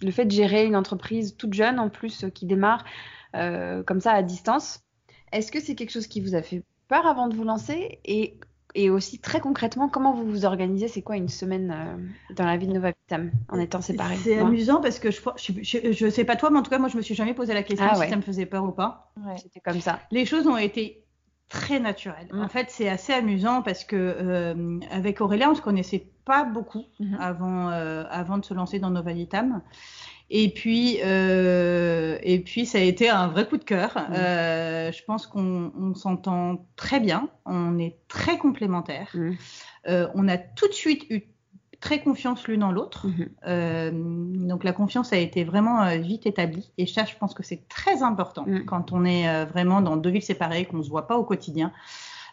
[0.00, 2.84] le fait de gérer une entreprise toute jeune, en plus, qui démarre
[3.34, 4.80] comme ça à distance.
[5.32, 7.98] Est-ce que c'est quelque chose qui vous a fait peur avant de vous lancer?
[8.06, 8.38] Et
[8.76, 10.86] et aussi, très concrètement, comment vous vous organisez?
[10.86, 14.16] C'est quoi une semaine euh, dans la vie de Nova Vitam en étant séparés?
[14.16, 15.20] C'est amusant parce que je,
[15.62, 17.54] je, je, sais pas toi, mais en tout cas, moi, je me suis jamais posé
[17.54, 19.12] la question ah si ça me faisait peur ou pas.
[19.38, 20.00] C'était comme ça.
[20.10, 21.06] Les choses ont été
[21.48, 22.28] très naturelles.
[22.30, 22.42] Mm.
[22.42, 26.84] En fait, c'est assez amusant parce que euh, avec Aurélien, on se connaissait pas beaucoup
[27.00, 27.18] mm-hmm.
[27.18, 29.62] avant, euh, avant de se lancer dans Nova Vitam.
[30.28, 33.94] Et puis, euh, et puis, ça a été un vrai coup de cœur.
[33.94, 34.14] Mmh.
[34.14, 37.28] Euh, je pense qu'on s'entend très bien.
[37.44, 39.10] On est très complémentaires.
[39.14, 39.32] Mmh.
[39.88, 41.22] Euh, on a tout de suite eu
[41.80, 43.06] très confiance l'une en l'autre.
[43.06, 43.12] Mmh.
[43.46, 46.72] Euh, donc la confiance a été vraiment euh, vite établie.
[46.78, 50.10] Et ça, je pense que c'est très important quand on est euh, vraiment dans deux
[50.10, 51.72] villes séparées, qu'on ne se voit pas au quotidien.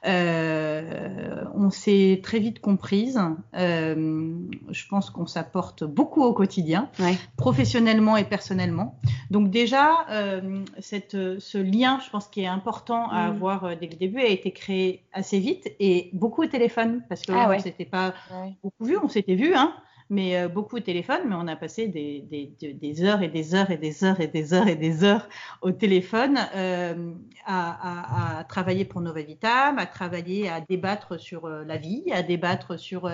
[0.06, 3.20] Euh, on s'est très vite comprise.
[3.56, 4.36] Euh,
[4.70, 6.90] je pense qu'on s'apporte beaucoup au quotidien,
[7.38, 9.00] professionnellement et personnellement.
[9.32, 13.32] Donc déjà, euh, cette, ce lien, je pense, qui est important à mm.
[13.32, 17.32] avoir dès le début, a été créé assez vite et beaucoup au téléphone parce que
[17.32, 18.14] ah on s'était pas
[18.62, 19.74] beaucoup vu, on s'était vu, hein
[20.14, 22.22] mais euh, beaucoup au téléphone, mais on a passé des,
[22.60, 25.28] des, heures et des heures et des heures et des heures et des heures
[25.62, 27.12] au téléphone euh,
[27.46, 32.22] à, à, travailler pour Nova Vitam, à travailler, à débattre sur euh, la vie, à
[32.22, 33.10] débattre sur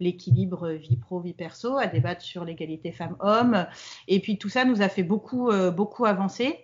[0.00, 3.66] l'équilibre vie pro, vie perso, à débattre sur l'égalité femmes-hommes.
[4.06, 6.58] Et puis tout ça nous a fait beaucoup, beaucoup avancer.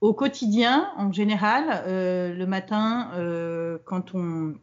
[0.00, 3.10] au quotidien, en général, le matin,
[3.84, 4.54] quand on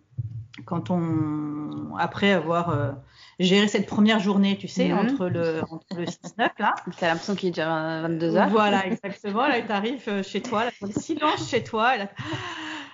[0.66, 2.91] quand on, après avoir euh,
[3.39, 4.97] géré cette première journée, tu sais, mhm.
[4.97, 6.76] entre le, entre le 6-9, là.
[6.99, 8.49] T'as l'impression qu'il est déjà 22 heures.
[8.49, 9.47] Voilà, exactement.
[9.47, 11.93] Là, tu arrives euh, chez toi, là, le silence chez toi.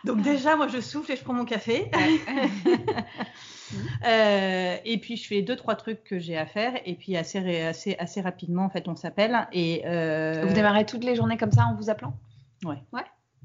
[0.03, 1.89] Donc, déjà, moi, je souffle et je prends mon café.
[4.07, 6.73] euh, et puis, je fais deux, trois trucs que j'ai à faire.
[6.85, 9.47] Et puis, assez, assez, assez rapidement, en fait, on s'appelle.
[9.51, 10.45] Et, euh...
[10.47, 12.15] Vous démarrez toutes les journées comme ça en vous appelant?
[12.63, 12.77] Ouais.
[12.93, 13.01] Ouais.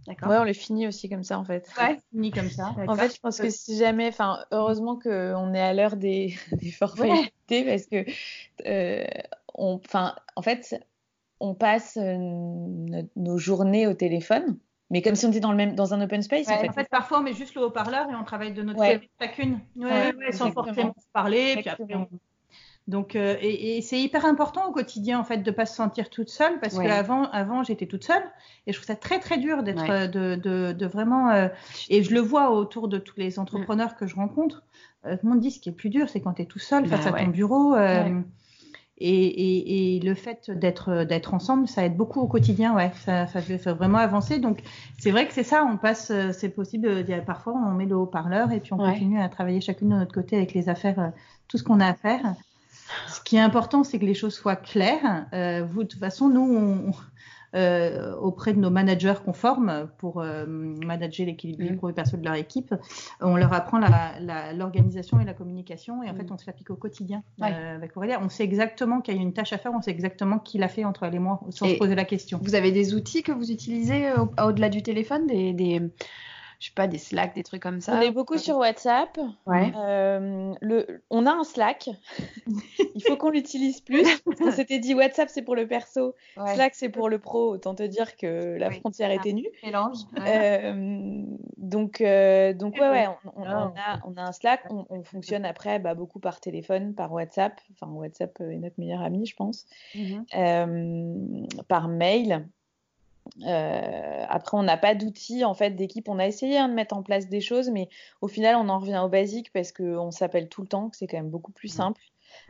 [0.09, 1.69] Ouais, on les finit aussi comme ça en fait.
[1.79, 2.75] Ouais, fini comme ça.
[2.87, 6.71] En fait, je pense que si jamais, enfin, heureusement qu'on est à l'heure des, des
[6.71, 8.05] forfaits parce que,
[8.67, 9.05] euh,
[9.55, 9.81] on,
[10.37, 10.87] en fait,
[11.41, 12.17] on passe euh,
[13.17, 14.59] nos journées au téléphone,
[14.91, 16.49] mais comme si on était dans le même, dans un open space.
[16.49, 16.69] en, fait.
[16.69, 16.89] en, fait.
[16.89, 20.53] parfois, on met juste le haut-parleur et on travaille de notre côté chacune, ouais, sans
[20.53, 22.09] forcément se parler, puis après on
[22.91, 26.11] donc, euh, et, et c'est hyper important au quotidien en fait de pas se sentir
[26.11, 28.23] toute seule parce que avant, avant j'étais toute seule
[28.67, 31.31] et je trouve ça très très dur d'être, euh, de, de, de, vraiment.
[31.31, 31.49] Euh,
[31.89, 34.65] et je le vois autour de tous les entrepreneurs que je rencontre.
[35.05, 36.85] tout le monde dit ce qui est plus dur, c'est quand tu es tout seul
[36.87, 37.77] face bah à ton bureau.
[39.03, 43.27] Et, et, et, le fait d'être d'être ensemble, ça aide beaucoup au quotidien, ouais, ça,
[43.27, 44.41] ça fait, vraiment avancer.
[44.41, 44.61] Donc
[44.99, 47.07] c'est vrai que c'est ça, on passe, c'est possible.
[47.25, 50.37] parfois, on met le haut-parleur et puis on continue à travailler chacune de notre côté
[50.37, 51.13] avec les affaires,
[51.49, 52.35] tout ce qu'on a à faire.
[53.09, 55.27] Ce qui est important, c'est que les choses soient claires.
[55.33, 56.95] Euh, vous, de toute façon, nous,
[57.57, 61.77] euh, auprès de nos managers qu'on forme pour euh, manager l'équilibre mmh.
[61.77, 62.75] pro et perso de leur équipe.
[63.21, 63.81] On leur apprend
[64.55, 66.33] l'organisation et la communication et en fait mm.
[66.33, 68.21] on se l'applique au quotidien avec Aurélia.
[68.23, 70.69] On sait exactement qu'il y a une tâche à faire, on sait exactement qui l'a
[70.69, 72.39] fait entre elle et moi sans se poser la question.
[72.41, 75.83] Vous avez des outils que vous utilisez au-delà du téléphone, des, des
[76.61, 77.97] je sais pas, des Slack, des trucs comme ça.
[77.97, 79.19] On est beaucoup sur WhatsApp.
[79.47, 79.73] Ouais.
[79.75, 81.89] Euh, le, on a un Slack.
[82.95, 84.05] Il faut qu'on l'utilise plus.
[84.41, 87.55] on s'était dit WhatsApp c'est pour le perso, Slack c'est pour le pro.
[87.55, 89.47] Autant te dire que la frontière est ténue.
[89.65, 89.97] Mélange.
[90.19, 91.25] Euh,
[91.57, 93.73] donc, euh, donc ouais, ouais, on, a,
[94.05, 94.65] on a un Slack.
[94.71, 97.59] On, fonctionne après bah, beaucoup par téléphone, par WhatsApp.
[97.73, 99.65] Enfin, WhatsApp est notre meilleur ami, je pense.
[99.95, 101.47] Mhm.
[101.69, 102.47] par mail.
[103.47, 106.09] Euh, après, on n'a pas d'outils en fait d'équipe.
[106.09, 107.89] On a essayé hein, de mettre en place des choses, mais
[108.21, 111.07] au final, on en revient au basique parce qu'on s'appelle tout le temps, que c'est
[111.07, 112.01] quand même beaucoup plus simple,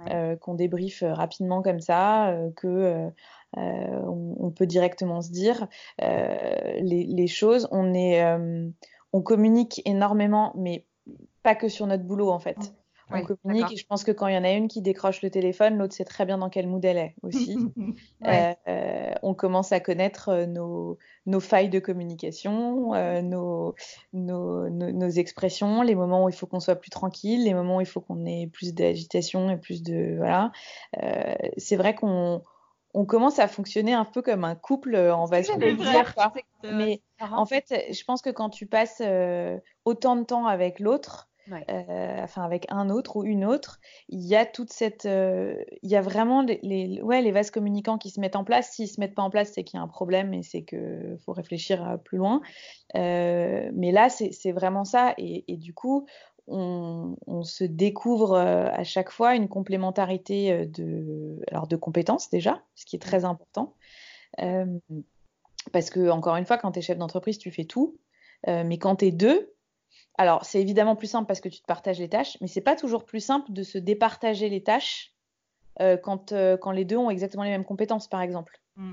[0.09, 3.11] euh, qu'on débriefe euh, rapidement comme ça, que
[3.57, 5.69] on, peut directement se dire
[5.99, 7.69] les, choses.
[7.71, 8.25] On est,
[9.13, 10.85] on communique énormément, mais
[11.43, 12.73] pas que sur notre boulot en fait
[13.13, 15.31] on communique et je pense que quand il y en a une qui décroche le
[15.31, 17.57] téléphone, l'autre sait très bien dans quel mood elle est aussi.
[18.27, 22.93] Euh, euh, on commence à connaître euh, nos, nos failles de communication,
[23.23, 23.75] nos,
[24.13, 27.81] nos, nos, expressions, les moments où il faut qu'on soit plus tranquille, les moments où
[27.81, 30.53] il faut qu'on ait plus d'agitation et plus de voilà.
[31.57, 32.43] c'est vrai qu'on
[32.93, 36.15] on commence à fonctionner un peu comme un couple en va se dire.
[36.63, 39.03] Mais en fait, je pense que quand tu passes
[39.85, 44.37] autant de temps avec l'autre, euh, enfin avec un autre ou une autre, il y
[44.37, 48.21] a toute cette, euh, il y a vraiment les, ouais, les vases communicants qui se
[48.21, 48.71] mettent en place.
[48.71, 51.17] S'ils se mettent pas en place, c'est qu'il y a un problème et c'est que
[51.25, 52.41] faut réfléchir plus loin.
[52.97, 56.07] Euh, mais là, c'est vraiment ça et, du coup,
[56.47, 62.97] on, se découvre à chaque fois une complémentarité de, alors de compétences déjà, ce qui
[62.97, 63.75] est très important.
[65.73, 67.97] parce que encore une fois, quand tu es chef d'entreprise, tu fais tout.
[68.47, 69.53] mais quand tu es deux,
[70.21, 72.77] alors, c'est évidemment plus simple parce que tu te partages les tâches, mais c'est pas
[72.77, 75.15] toujours plus simple de se départager les tâches
[75.81, 78.61] euh, quand, euh, quand, les deux ont exactement les mêmes compétences, par exemple.
[78.77, 78.93] Mm.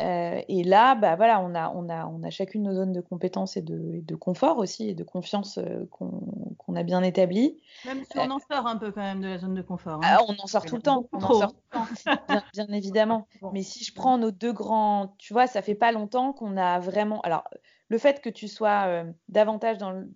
[0.00, 3.00] Euh, et là, bah voilà, on a, on a, on a chacune nos zones de
[3.00, 5.58] compétences et de, de confort aussi et de confiance
[5.88, 7.56] qu'on a bien établies.
[7.86, 9.94] Même si on en sort un peu quand même de la zone de confort.
[9.94, 10.00] Hein.
[10.04, 11.08] Ah, on en sort tout le temps.
[11.12, 13.26] On en sort tout le temps, bien, évidemment.
[13.54, 16.78] Mais si je prends nos deux grands, tu vois, ça fait pas longtemps qu'on a
[16.80, 17.22] vraiment.
[17.22, 17.44] Alors,
[17.88, 20.06] le fait que tu sois davantage dans le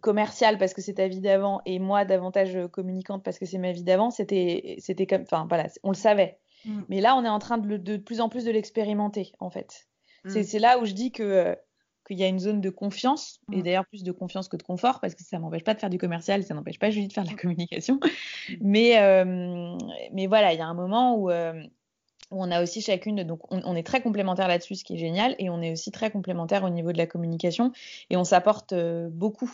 [0.00, 3.72] commerciale parce que c'est ta vie d'avant et moi davantage communicante parce que c'est ma
[3.72, 6.38] vie d'avant, c'était c'était comme enfin voilà, on le savait.
[6.64, 6.80] Mm.
[6.88, 9.86] Mais là, on est en train de, de, plus en plus de l'expérimenter en fait.
[10.24, 10.42] Mm.
[10.42, 11.54] C'est là où je dis que euh,
[12.06, 13.62] qu'il y a une zone de confiance, et mm.
[13.62, 15.98] d'ailleurs plus de confiance que de confort, parce que ça m'empêche pas de faire du
[15.98, 18.00] commercial, ça n'empêche pas Julie de faire de la communication.
[18.60, 19.76] Mais, euh,
[20.12, 21.30] mais voilà, il y a un moment où,
[22.32, 25.50] on a aussi chacune, donc on, est très complémentaires là-dessus, ce qui est génial, et
[25.50, 27.72] on est aussi très complémentaires au niveau de la communication,
[28.10, 29.50] et on s'apporte euh, beaucoup.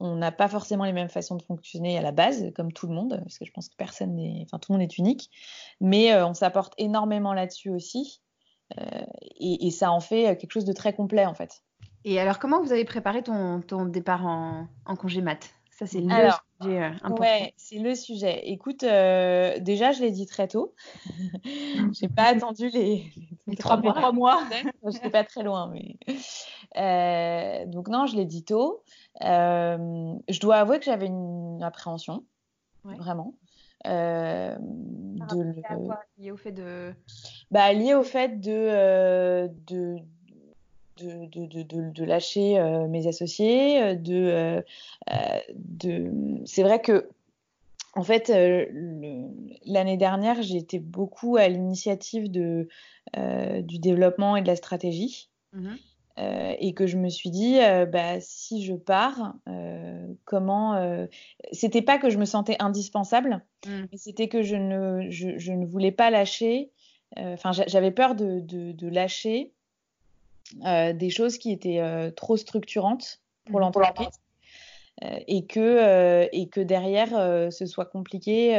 [0.00, 2.94] On n'a pas forcément les mêmes façons de fonctionner à la base, comme tout le
[2.94, 5.30] monde, parce que je pense que personne n'est, enfin tout le monde est unique,
[5.80, 8.20] mais euh, on s'apporte énormément là-dessus aussi,
[8.80, 9.04] euh,
[9.38, 11.62] et, ça en fait quelque chose de très complet en fait.
[12.04, 15.52] Et alors, comment vous avez préparé ton, départ en, en congé mat?
[15.82, 16.08] Ça, c'est le
[16.60, 18.48] sujet euh, Ouais, c'est le sujet.
[18.48, 20.74] Écoute, euh, déjà, je l'ai dit très tôt.
[21.92, 23.10] j'ai pas attendu les,
[23.58, 24.42] trois, mois.
[24.82, 25.96] Je n'étais pas très loin, mais
[26.76, 28.82] euh, donc non, je l'ai dit tôt.
[29.20, 32.24] je dois avouer que j'avais une appréhension,
[32.84, 33.34] vraiment.
[33.86, 35.54] Euh, de
[36.16, 36.94] lié au fait de
[37.50, 39.96] bah, lié au fait de, de
[41.02, 44.62] de, lâcher euh, mes associés, euh, de,
[45.10, 46.10] euh, de...
[46.44, 47.08] c'est vrai que
[47.94, 48.32] en fait,
[49.66, 52.66] l'année dernière, j'ai été beaucoup à l'initiative de,
[53.60, 55.28] du développement et de la stratégie.
[55.52, 55.74] Mmh
[56.60, 57.58] et que je me suis dit,
[57.90, 59.34] bah, si je pars,
[60.26, 61.06] comment.
[61.52, 63.70] c'était pas que je me sentais indispensable, mmh.
[63.90, 66.70] mais c'était que je ne, je, ne voulais pas lâcher.
[67.16, 69.52] Enfin, j'avais peur de, de, lâcher
[70.92, 73.62] des choses qui étaient euh, trop structurantes pour mmh.
[73.62, 74.08] l'entreprise.
[75.02, 77.08] Euh, et, que, et que derrière,
[77.50, 78.54] ce soit compliqué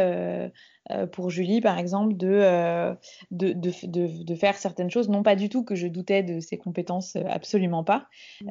[1.11, 2.95] pour Julie, par exemple, de,
[3.31, 5.09] de, de, de, faire certaines choses.
[5.09, 8.07] Non pas du tout que je doutais de ses compétences, absolument pas.
[8.41, 8.49] Mmh.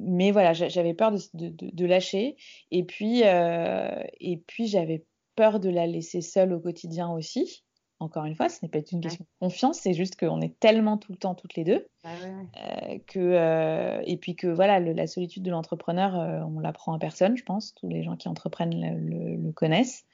[0.00, 2.36] mais voilà, j'avais peur de, lâcher.
[2.70, 7.64] Et puis, et puis j'avais peur de la laisser seule au quotidien aussi
[8.02, 10.98] encore une fois, ce n'est pas une question de confiance, c'est juste qu'on est tellement
[10.98, 15.06] tout le temps toutes les deux bah euh, que euh, et puis que voilà, la
[15.06, 17.74] solitude de l'entrepreneur, euh, on l'apprend à personne, je pense.
[17.74, 20.04] Tous les gens qui entreprennent le, connaissent,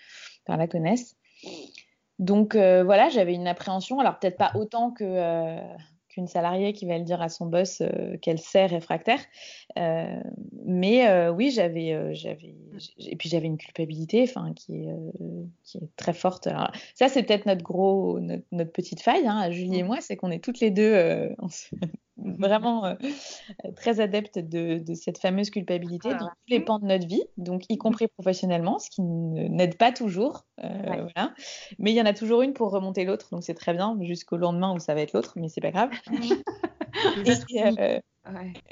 [0.47, 1.17] enfin la connaissent.
[2.19, 4.01] donc voilà, j'avais une appréhension.
[4.01, 5.59] Alors peut-être pas autant que
[6.19, 7.81] qu'une salariée qui va le dire à son boss
[8.21, 9.21] qu'elle sert réfractaire.
[9.77, 12.55] mais oui, j'avais, j'avais,
[12.99, 14.95] et puis j'avais une culpabilité, enfin, qui est,
[15.63, 16.49] qui est très forte.
[16.95, 20.43] ça, c'est peut-être notre gros, notre, petite faille, hein, Julie et moi, c'est qu'on est
[20.43, 21.35] toutes les deux
[22.39, 22.95] vraiment euh,
[23.77, 27.79] très adepte de, cette fameuse culpabilité dans tous les pans de notre vie, donc y
[27.79, 30.45] compris professionnellement, ce qui n'aide pas toujours.
[30.65, 31.35] Euh, voilà.
[31.79, 34.37] Mais il y en a toujours une pour remonter l'autre, donc c'est très bien jusqu'au
[34.37, 35.91] lendemain où ça va être l'autre, mais c'est pas grave.
[37.07, 38.01] Euh,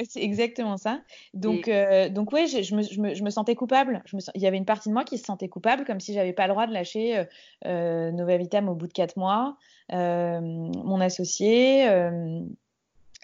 [0.06, 1.00] c'est exactement ça.
[1.32, 1.70] Donc,
[2.10, 4.02] donc ouais, je, me, je, me, sentais coupable.
[4.04, 6.12] Je me, il y avait une partie de moi qui se sentait coupable, comme si
[6.12, 7.24] j'avais pas le droit de lâcher
[7.64, 9.56] Nova Vitam au bout de quatre mois,
[9.90, 11.86] mon associé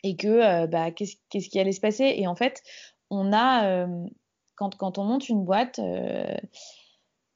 [0.02, 2.14] et que euh, bah, qu'est-ce, qu'est-ce qui allait se passer?
[2.16, 2.62] Et en fait,
[3.10, 4.06] on a, euh,
[4.56, 6.36] quand, quand, on monte une boîte, euh,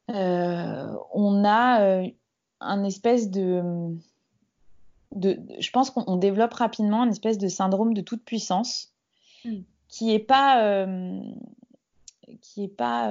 [0.08, 2.02] on a
[2.60, 3.62] un espèce de,
[5.14, 8.92] de, Je pense qu'on développe rapidement un espèce de syndrome de toute puissance
[9.44, 9.58] mmh.
[9.88, 10.86] qui est pas
[12.40, 13.08] qui est pas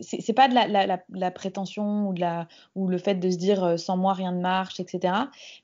[0.00, 3.36] c'est pas de la, la, la, prétention ou de la ou le fait de se
[3.36, 5.14] dire sans moi rien ne marche etc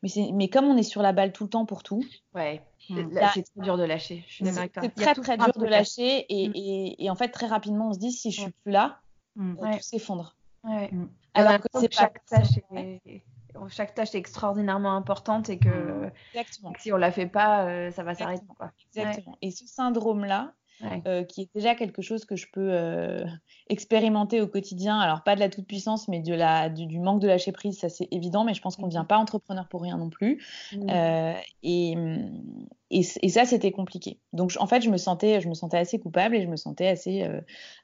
[0.02, 2.02] mais c'est mais comme on est sur la balle tout le temps pour tout
[2.34, 4.24] ouais c'est très dur de lâcher.
[4.28, 6.24] C'est très très dur de lâcher mm.
[6.28, 9.00] et, et, en fait très rapidement on se dit si je suis plus là,
[9.36, 9.56] mm.
[9.56, 10.36] tout s'effondre.
[10.64, 11.06] Mm.
[11.34, 13.22] Alors que c'est chaque tâche est...
[13.68, 16.10] chaque tâche est extraordinairement importante et que
[16.78, 18.44] si on la fait pas, euh, ça va s'arrêter.
[18.94, 19.36] Exactement.
[19.42, 20.52] Et ce syndrome là,
[21.06, 23.24] euh, qui est déjà quelque chose que je peux euh,
[23.68, 24.98] expérimenter au quotidien.
[24.98, 28.08] Alors, pas de la toute-puissance, mais de la, du, manque de lâcher prise, ça c'est
[28.10, 28.90] évident, mais je pense qu'on ne mmh.
[28.90, 30.42] vient pas entrepreneur pour rien non plus.
[30.72, 30.90] Mmh.
[30.90, 31.96] Euh, et,
[32.90, 34.18] et, ça, c'était compliqué.
[34.32, 36.88] Donc, en fait, je me, sentais, je me sentais assez coupable et je me sentais
[36.88, 37.28] assez.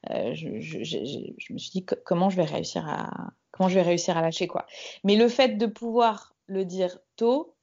[0.09, 4.17] Je, je, je, me suis dit comment je vais réussir à, comment je vais réussir
[4.17, 4.67] à lâcher, quoi.
[5.05, 7.56] Mais le fait de pouvoir le dire tôt,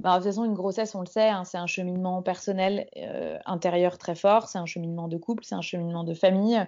[0.00, 3.36] bah, de toute façon, une grossesse, on le sait, hein, c'est un cheminement personnel euh,
[3.46, 6.64] intérieur très fort, c'est un cheminement de couple, c'est un cheminement de famille,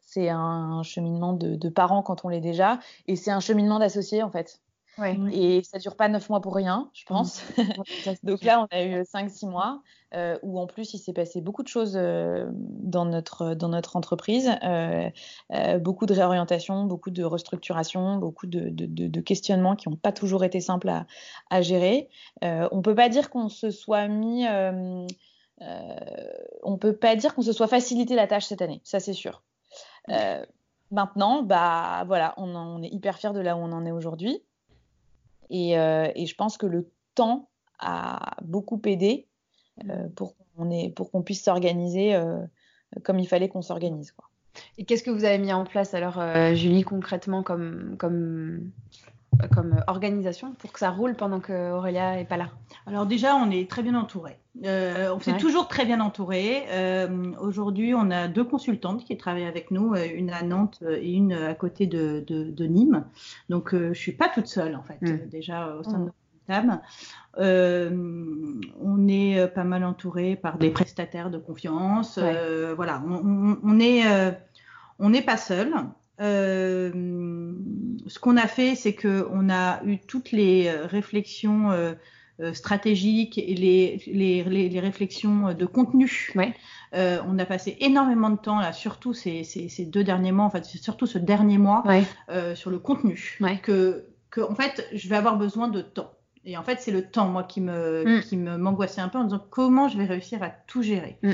[0.00, 4.30] c'est un cheminement de, parents quand on l'est déjà, et c'est un cheminement d'associés en
[4.30, 4.60] fait.
[5.32, 7.42] Et ça dure pas neuf mois pour rien, je pense.
[8.22, 9.82] Donc là, on a eu cinq, six mois
[10.12, 13.94] euh, où en plus il s'est passé beaucoup de choses euh, dans notre dans notre
[13.94, 15.08] entreprise, euh,
[15.78, 20.60] beaucoup de réorientation, beaucoup de restructuration, beaucoup de, de, questionnements qui n'ont pas toujours été
[20.60, 21.06] simples à,
[21.48, 22.08] à gérer.
[22.42, 24.46] on peut pas dire qu'on se soit mis
[25.60, 29.44] on peut pas dire qu'on se soit facilité la tâche cette année, ça c'est sûr.
[30.90, 34.42] maintenant, bah voilà, on, on, est hyper fiers de là où on en est aujourd'hui.
[35.52, 37.48] Euh, et, je pense que le temps
[37.78, 39.26] a beaucoup aidé
[39.88, 40.34] euh, pour
[41.10, 42.38] qu'on puisse s'organiser euh,
[43.02, 44.14] comme il fallait qu'on s'organise.
[44.78, 46.20] Et qu'est-ce que vous avez mis en place alors,
[46.54, 48.72] Julie, concrètement comme, comme,
[49.54, 52.50] comme organisation pour que ça roule pendant que Aurélia est pas là
[52.86, 54.38] Alors déjà, on est très bien entouré.
[54.64, 56.64] on s'est toujours très bien entouré.
[57.40, 61.54] Aujourd'hui, on a deux consultantes qui travaillent avec nous, une à Nantes et une à
[61.54, 63.04] côté de, de, Nîmes.
[63.48, 65.28] Donc, je suis pas toute seule en fait, mm.
[65.28, 66.04] déjà au sein de mm.
[66.04, 66.16] notre
[66.46, 66.80] table.
[68.80, 72.18] on est pas mal entouré par des prestataires de confiance.
[72.18, 74.04] voilà, on, on est
[75.00, 75.72] on n'est pas seul.
[76.20, 77.52] Euh,
[78.06, 81.94] ce qu'on a fait, c'est qu'on a eu toutes les euh, réflexions euh,
[82.52, 86.30] stratégiques et les, les, les, réflexions de contenu.
[86.34, 86.54] Ouais.
[86.94, 90.50] on a passé énormément de temps là, surtout ces, ces, ces deux derniers mois, en
[90.50, 92.04] fait, surtout ce dernier mois, ouais.
[92.54, 93.38] sur le contenu.
[93.62, 96.12] Que, que, en fait, je vais avoir besoin de temps.
[96.44, 98.20] Et en fait, c'est le temps, moi, qui me, mm.
[98.22, 101.18] qui m'angoissait un peu en disant comment je vais réussir à tout gérer?
[101.22, 101.32] Mm.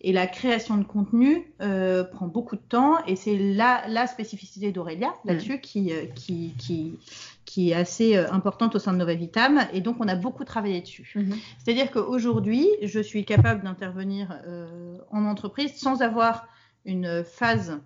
[0.00, 4.70] Et la création de contenu euh, prend beaucoup de temps et c'est la, la spécificité
[4.70, 5.60] d'Aurélia là-dessus mm.
[5.60, 6.98] qui, euh, qui, qui,
[7.44, 10.44] qui, est assez euh, importante au sein de Nova Vitam et donc on a beaucoup
[10.44, 11.12] travaillé dessus.
[11.16, 11.34] Mm-hmm.
[11.58, 16.46] C'est-à-dire qu'aujourd'hui, je suis capable d'intervenir euh, en entreprise sans avoir
[16.84, 17.80] une phase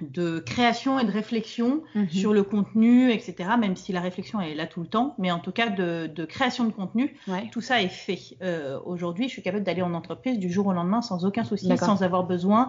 [0.00, 2.08] de création et de réflexion mhm.
[2.10, 3.50] sur le contenu, etc.
[3.58, 6.64] Même si la réflexion est là tout le temps, mais en tout cas de, création
[6.64, 7.16] de contenu,
[7.52, 8.18] tout ça est fait.
[8.42, 11.74] Euh, aujourd'hui, je suis capable d'aller en entreprise du jour au lendemain sans aucun souci,
[11.78, 12.68] sans avoir besoin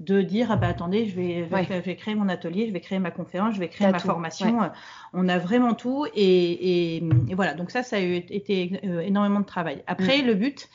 [0.00, 3.00] de dire ah bah attendez, je vais, je vais, créer mon atelier, je vais créer
[3.00, 4.70] ma conférence, je vais créer ma formation.
[5.12, 7.02] On a vraiment tout et,
[7.34, 7.54] voilà.
[7.54, 9.82] Donc ça, ça a été euh, énormément de travail.
[9.86, 10.26] Après, mm.
[10.26, 10.68] le but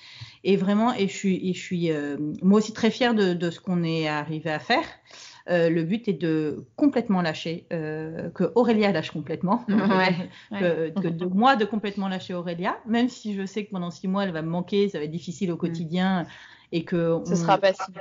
[0.43, 3.49] est vraiment et je suis, et je suis euh, moi aussi très fière de, de
[3.49, 4.83] ce qu'on est arrivé à faire.
[5.47, 9.65] Le but est de complètement lâcher, que Aurélia lâche complètement,
[10.51, 14.23] que, de moi de complètement lâcher Aurélia, même si je sais que pendant six mois
[14.23, 15.59] elle va me manquer, ça va être difficile au mm.
[15.59, 16.25] quotidien
[16.71, 17.93] et que ce sera facile.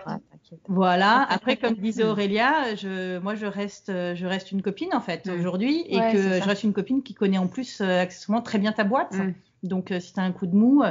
[0.67, 1.27] voilà.
[1.29, 5.31] Après, comme disait Aurélia, je, moi je reste, je reste une copine en fait mm.
[5.33, 8.85] aujourd'hui et que je reste une copine qui connaît en plus accessoirement très bien ta
[8.85, 9.15] boîte.
[9.15, 9.35] Mm.
[9.65, 10.83] Donc si tu as un coup de mou,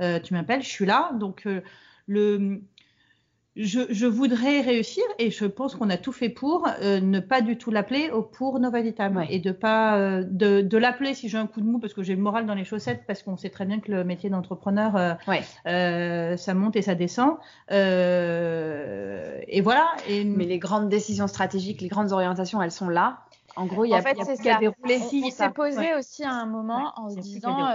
[0.00, 1.10] tu m'appelles, je suis là.
[1.14, 1.46] Donc
[2.06, 2.62] le
[3.56, 7.56] je, voudrais réussir et je pense qu'on a tout fait pour euh, ne pas du
[7.56, 11.60] tout l'appeler pour Nova Vitam et de pas euh, de, l'appeler si j'ai un coup
[11.60, 13.80] de mou parce que j'ai le moral dans les chaussettes parce qu'on sait très bien
[13.80, 15.16] que le métier d'entrepreneur
[15.66, 17.36] euh, ça monte et ça descend.
[17.70, 19.86] Et voilà.
[20.08, 23.20] Mais les grandes décisions stratégiques, les grandes orientations, elles sont là.
[23.58, 25.00] En gros, il y a, en fait, y a dérouler.
[25.00, 27.68] On, s'est posé aussi à un moment en se disant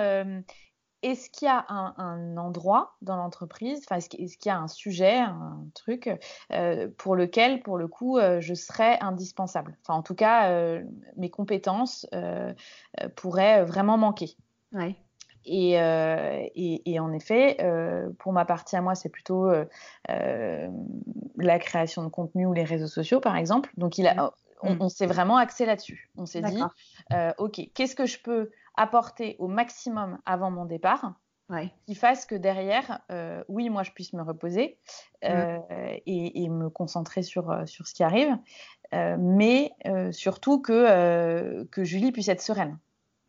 [1.04, 5.18] est-ce qu'il y a un, endroit dans l'entreprise, enfin, est-ce qu'il y a un sujet,
[5.18, 6.10] un truc
[6.52, 9.78] euh, pour lequel, pour le coup, euh, je serais indispensable?
[9.82, 10.84] Enfin, en tout cas, euh,
[11.18, 12.08] mes compétences
[13.16, 14.36] pourraient vraiment manquer.
[14.74, 14.96] Ouais.
[15.44, 17.58] Et, et, en effet,
[18.20, 19.52] pour ma partie à moi, c'est plutôt
[20.08, 23.72] la création de contenu ou les réseaux sociaux, par exemple.
[23.76, 26.12] Donc, il a, on, on s'est vraiment axé là-dessus.
[26.16, 26.62] On s'est dit,
[27.40, 31.14] OK, qu'est-ce que je peux apporter au maximum avant mon départ,
[31.86, 34.78] qui fasse que derrière, euh, oui, moi, je puisse me reposer
[35.26, 35.60] euh,
[36.06, 38.38] et, me concentrer sur, euh, sur ce qui arrive,
[38.94, 39.72] mais
[40.12, 42.78] surtout que, que Julie puisse être sereine.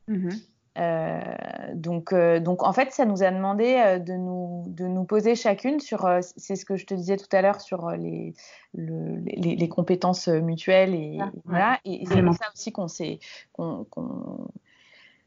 [0.09, 1.75] Mm-hmm.
[1.75, 6.09] donc, donc, en fait, ça nous a demandé de, nous, de nous poser chacune sur,
[6.37, 8.35] c'est ce que je te disais tout à l'heure, sur les,
[8.75, 10.95] les, les, compétences mutuelles.
[10.95, 11.79] Et, ah, voilà.
[11.85, 13.21] Et, c'est ça aussi qu'on s'est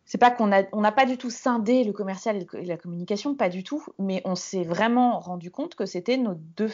[0.05, 3.35] c'est pas qu'on a, on n'a pas du tout scindé le commercial et la communication,
[3.35, 6.71] pas du tout, mais on s'est vraiment rendu compte que c'était nos deux,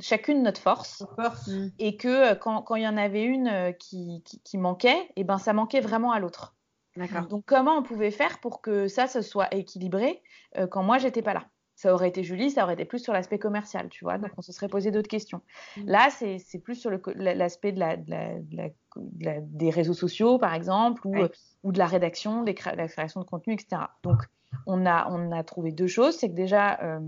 [0.00, 1.04] chacune notre force,
[1.46, 1.68] mm.
[1.78, 5.12] et que euh, quand, quand il y en avait une euh, qui, qui, manquait, et
[5.16, 6.54] eh ben ça manquait vraiment à l'autre.
[7.30, 10.20] Donc comment on pouvait faire pour que ça se soit équilibré
[10.56, 11.44] euh, quand moi j'étais pas là?
[11.78, 14.18] Ça aurait été Julie, ça aurait été plus sur l'aspect commercial, tu vois.
[14.18, 15.42] Donc, on se serait posé d'autres questions.
[15.76, 15.82] Mm.
[15.86, 21.28] Là, c'est plus sur l'aspect de la, des réseaux sociaux, par exemple, ou, euh,
[21.62, 23.82] ou de la rédaction, de la création de contenu, etc.
[24.02, 24.22] Donc,
[24.66, 26.16] on a, on a trouvé deux choses.
[26.16, 26.98] C'est que déjà, euh,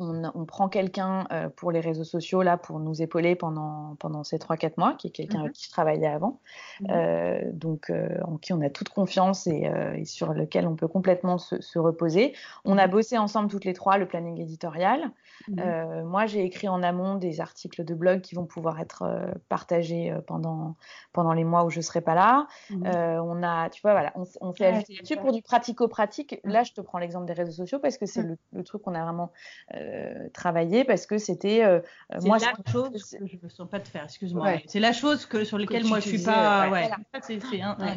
[0.00, 4.38] on, prend quelqu'un euh, pour les réseaux sociaux là pour nous épauler pendant, pendant ces
[4.38, 5.54] 3-4 mois, qui est quelqu'un avec mhm.
[5.54, 6.40] qui je travaillais avant,
[6.80, 6.88] mhm.
[6.90, 9.70] euh, donc euh, en qui on a toute confiance et,
[10.04, 12.34] sur lequel on peut complètement se, reposer.
[12.64, 12.92] On a mhm.
[12.92, 15.10] bossé ensemble toutes les trois le planning éditorial.
[15.48, 19.04] moi, j'ai écrit en amont des articles de blog qui vont pouvoir être
[19.48, 20.76] partagés pendant,
[21.12, 22.46] pendant les mois où je serai pas là.
[22.70, 26.40] on a, tu vois, voilà, on, s'est ajouté là-dessus pour du pratico-pratique.
[26.44, 28.94] Là, je te prends l'exemple des réseaux sociaux parce que c'est le, le, truc qu'on
[28.94, 29.32] a vraiment
[29.74, 29.89] euh,
[30.32, 31.80] travailler parce que c'était euh,
[32.22, 35.26] moi la chose que je ne me sens pas de faire excuse-moi c'est la chose
[35.26, 36.90] que sur laquelle moi je suis pas ouais,
[37.22, 37.38] c'est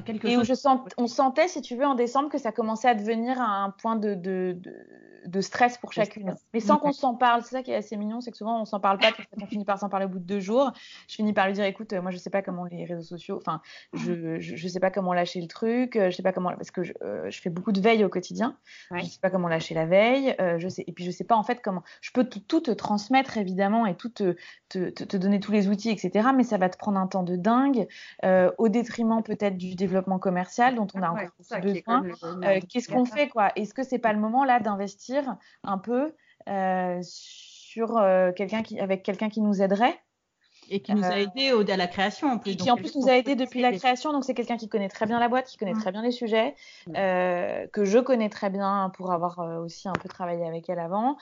[0.05, 2.51] quelque et chose où je sens on sentait si tu veux en décembre que ça
[2.51, 4.73] commençait à devenir un point de, de, de,
[5.41, 6.35] stress pour chacune.
[6.53, 8.65] mais sans qu'on s'en parle c'est ça qui est assez mignon c'est que souvent on
[8.65, 9.11] s'en parle pas
[9.41, 10.71] on finit par s'en parler au bout de deux jours.
[11.07, 13.61] Je finis par lui dire écoute moi je sais pas comment les réseaux sociaux enfin
[13.93, 16.93] je, je, sais pas comment lâcher le truc je sais pas comment parce que je,
[17.01, 18.57] euh, je fais beaucoup de veille au quotidien.
[18.95, 21.43] Je sais pas comment lâcher la veille je sais et puis je sais pas en
[21.43, 24.35] fait comment je peux tout te transmettre évidemment et tout te,
[24.79, 26.29] te, donner tous les outils, etc.
[26.35, 27.87] Mais ça va te prendre un temps de dingue,
[28.25, 32.03] euh, au détriment peut-être du développement commercial dont on a encore besoin.
[32.43, 33.51] Euh, qu'est-ce qu'on fait quoi?
[33.55, 35.12] Est-ce que c'est pas le moment là d'investir
[35.63, 36.15] un peu
[36.49, 38.01] euh, sur
[38.35, 39.99] quelqu'un qui, avec quelqu'un qui nous aiderait
[40.69, 42.51] et qui nous a euh, aidé à la création en plus.
[42.51, 44.11] Et qui en plus nous a aidé depuis la création.
[44.11, 46.55] Donc c'est quelqu'un qui connaît très bien la boîte, qui connaît très bien les sujets,
[46.95, 50.79] euh, que je connais très bien pour avoir euh, aussi un peu travaillé avec elle
[50.79, 51.17] avant.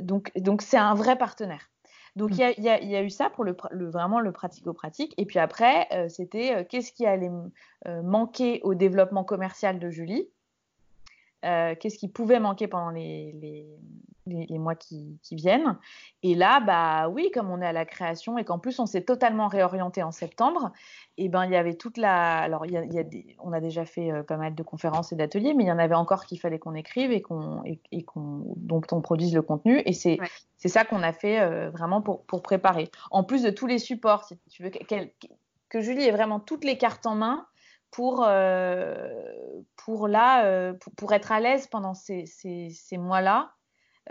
[0.00, 1.70] donc donc c'est un vrai partenaire.
[2.16, 5.14] Donc il y, y, a eu ça pour le, vraiment le pratico-pratique.
[5.16, 7.30] Et puis après, c'était qu'est-ce qui allait
[8.02, 10.28] manquer au développement commercial de Julie?
[11.42, 13.66] Qu'est-ce qui pouvait manquer pendant les,
[14.30, 15.76] les, mois qui, viennent.
[16.22, 19.02] Et là, bah oui, comme on est à la création et qu'en plus on s'est
[19.02, 20.72] totalement réorienté en septembre,
[21.16, 22.38] et eh ben il y avait toute la.
[22.38, 23.36] Alors il y a, des...
[23.40, 25.78] on a déjà fait euh, pas mal de conférences et d'ateliers, mais il y en
[25.78, 29.82] avait encore qu'il fallait qu'on écrive et qu'on et, qu'on dont on produise le contenu.
[29.84, 30.18] Et c'est
[30.56, 32.90] c'est ça qu'on a fait euh, vraiment pour, pour préparer.
[33.10, 34.70] En plus de tous les supports, si tu veux,
[35.68, 37.46] que Julie ait vraiment toutes les cartes en main
[37.90, 39.08] pour, euh,
[39.76, 43.52] pour, là, pour, être à l'aise pendant ces, ces, ces mois-là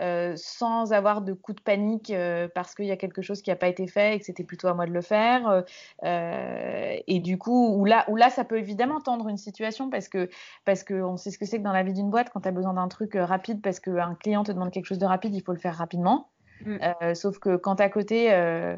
[0.00, 3.50] euh, sans avoir de coup de panique euh, parce qu'il y a quelque chose qui
[3.50, 5.64] n'a pas été fait et que c'était plutôt à moi de le faire.
[6.04, 10.08] Euh, et du coup, où là, où là, ça peut évidemment tendre une situation parce
[10.08, 10.30] que
[10.64, 12.52] parce qu'on sait ce que c'est que dans la vie d'une boîte, quand tu as
[12.52, 15.52] besoin d'un truc rapide parce qu'un client te demande quelque chose de rapide, il faut
[15.52, 16.30] le faire rapidement.
[16.64, 16.78] Mm.
[17.02, 18.76] Euh, sauf que quand à côté, euh,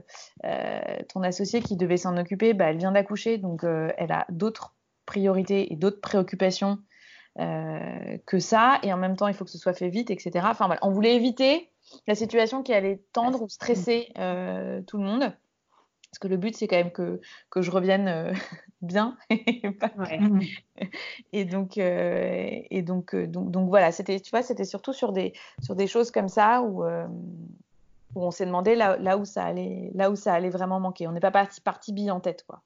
[1.13, 4.75] ton associé qui devait s'en occuper, bah, elle vient d'accoucher, donc elle a d'autres
[5.07, 6.79] priorités et d'autres préoccupations
[7.37, 8.79] que ça.
[8.83, 10.47] Et en même temps, il faut que ce soit fait vite, etc.
[10.51, 10.81] Enfin, voilà.
[10.83, 11.71] on voulait éviter
[12.07, 14.09] la situation qui allait tendre ou stresser
[14.87, 15.33] tout le monde.
[16.13, 18.35] Parce que le but, c'est quand même que, que je revienne euh,
[18.83, 19.17] bien.
[21.33, 25.13] et donc, euh, et donc, euh, donc, donc, voilà, c'était, tu vois, c'était surtout sur
[25.13, 25.33] des,
[25.63, 29.91] sur des choses comme ça où, où on s'est demandé là, là, où ça allait,
[29.95, 31.09] là où ça allait vraiment manquer.
[31.09, 32.61] On n'est pas parti, parti bille en tête, quoi.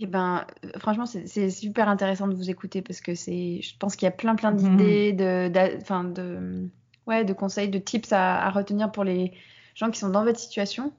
[0.00, 0.46] Eh ben,
[0.78, 4.12] franchement, c'est super intéressant de vous écouter parce que c'est, je pense qu'il y a
[4.12, 6.68] plein, plein d'idées, de, de, de,
[7.06, 9.32] ouais, de conseils, de tips à retenir pour les,
[9.80, 10.92] gens qui sont dans votre situation.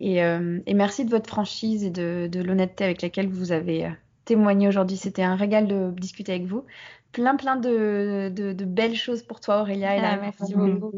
[0.00, 3.90] Et, euh, merci de votre franchise et de, l'honnêteté avec laquelle vous avez euh,
[4.28, 4.98] témoigné aujourd'hui.
[4.98, 6.64] C'était un régal de discuter avec vous.
[7.12, 8.30] Plein, plein de,
[8.64, 9.96] belles choses pour toi, Aurélia.
[9.96, 10.92] Et ah, merci beaucoup.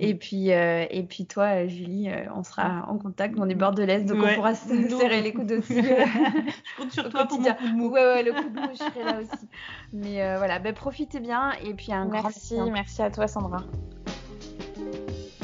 [0.00, 3.36] Et puis, euh, et puis toi, Julie, on sera en contact.
[3.38, 5.74] On est bordelaise, donc on pourra se serrer les coudes aussi.
[5.82, 7.90] je compte sur toi pour mon coup de mou.
[7.90, 9.46] Ouais, ouais, le coup de mou, je serai là aussi.
[9.92, 11.52] Mais voilà, ben, profitez bien.
[11.62, 13.62] Et puis un merci, grand merci à toi, Sandra.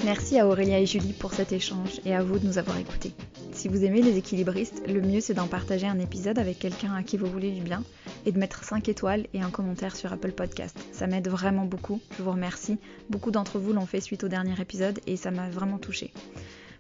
[0.05, 3.13] Merci à Aurélia et Julie pour cet échange et à vous de nous avoir écoutés.
[3.53, 7.05] Si vous aimez les équilibristes, le mieux c'est d'en partager un épisode avec quelqu'un à
[7.05, 7.85] qui vous voulez du bien
[8.27, 10.77] et de mettre 5 étoiles et un commentaire sur Apple Podcast.
[10.91, 12.79] Ça m'aide vraiment beaucoup, je vous remercie.
[13.11, 16.13] Beaucoup d'entre vous l'ont fait suite au dernier épisode et ça m'a vraiment touché.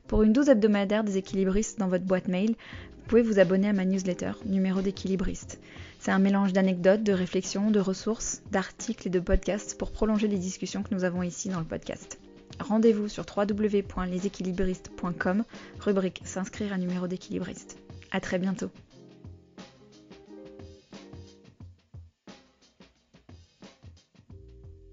[0.08, 3.72] Pour une douze hebdomadaire des équilibristes dans votre boîte mail, vous pouvez vous abonner à
[3.72, 5.60] ma newsletter, numéro d'équilibriste.
[6.00, 10.38] C'est un mélange d'anecdotes, de réflexions, de ressources, d'articles et de podcasts pour prolonger les
[10.38, 12.18] discussions que nous avons ici dans le podcast.
[12.62, 15.44] Rendez-vous sur www.leséquilibristes.com,
[15.80, 17.76] rubrique S'inscrire à numéro d'équilibriste.
[18.12, 18.70] À très bientôt.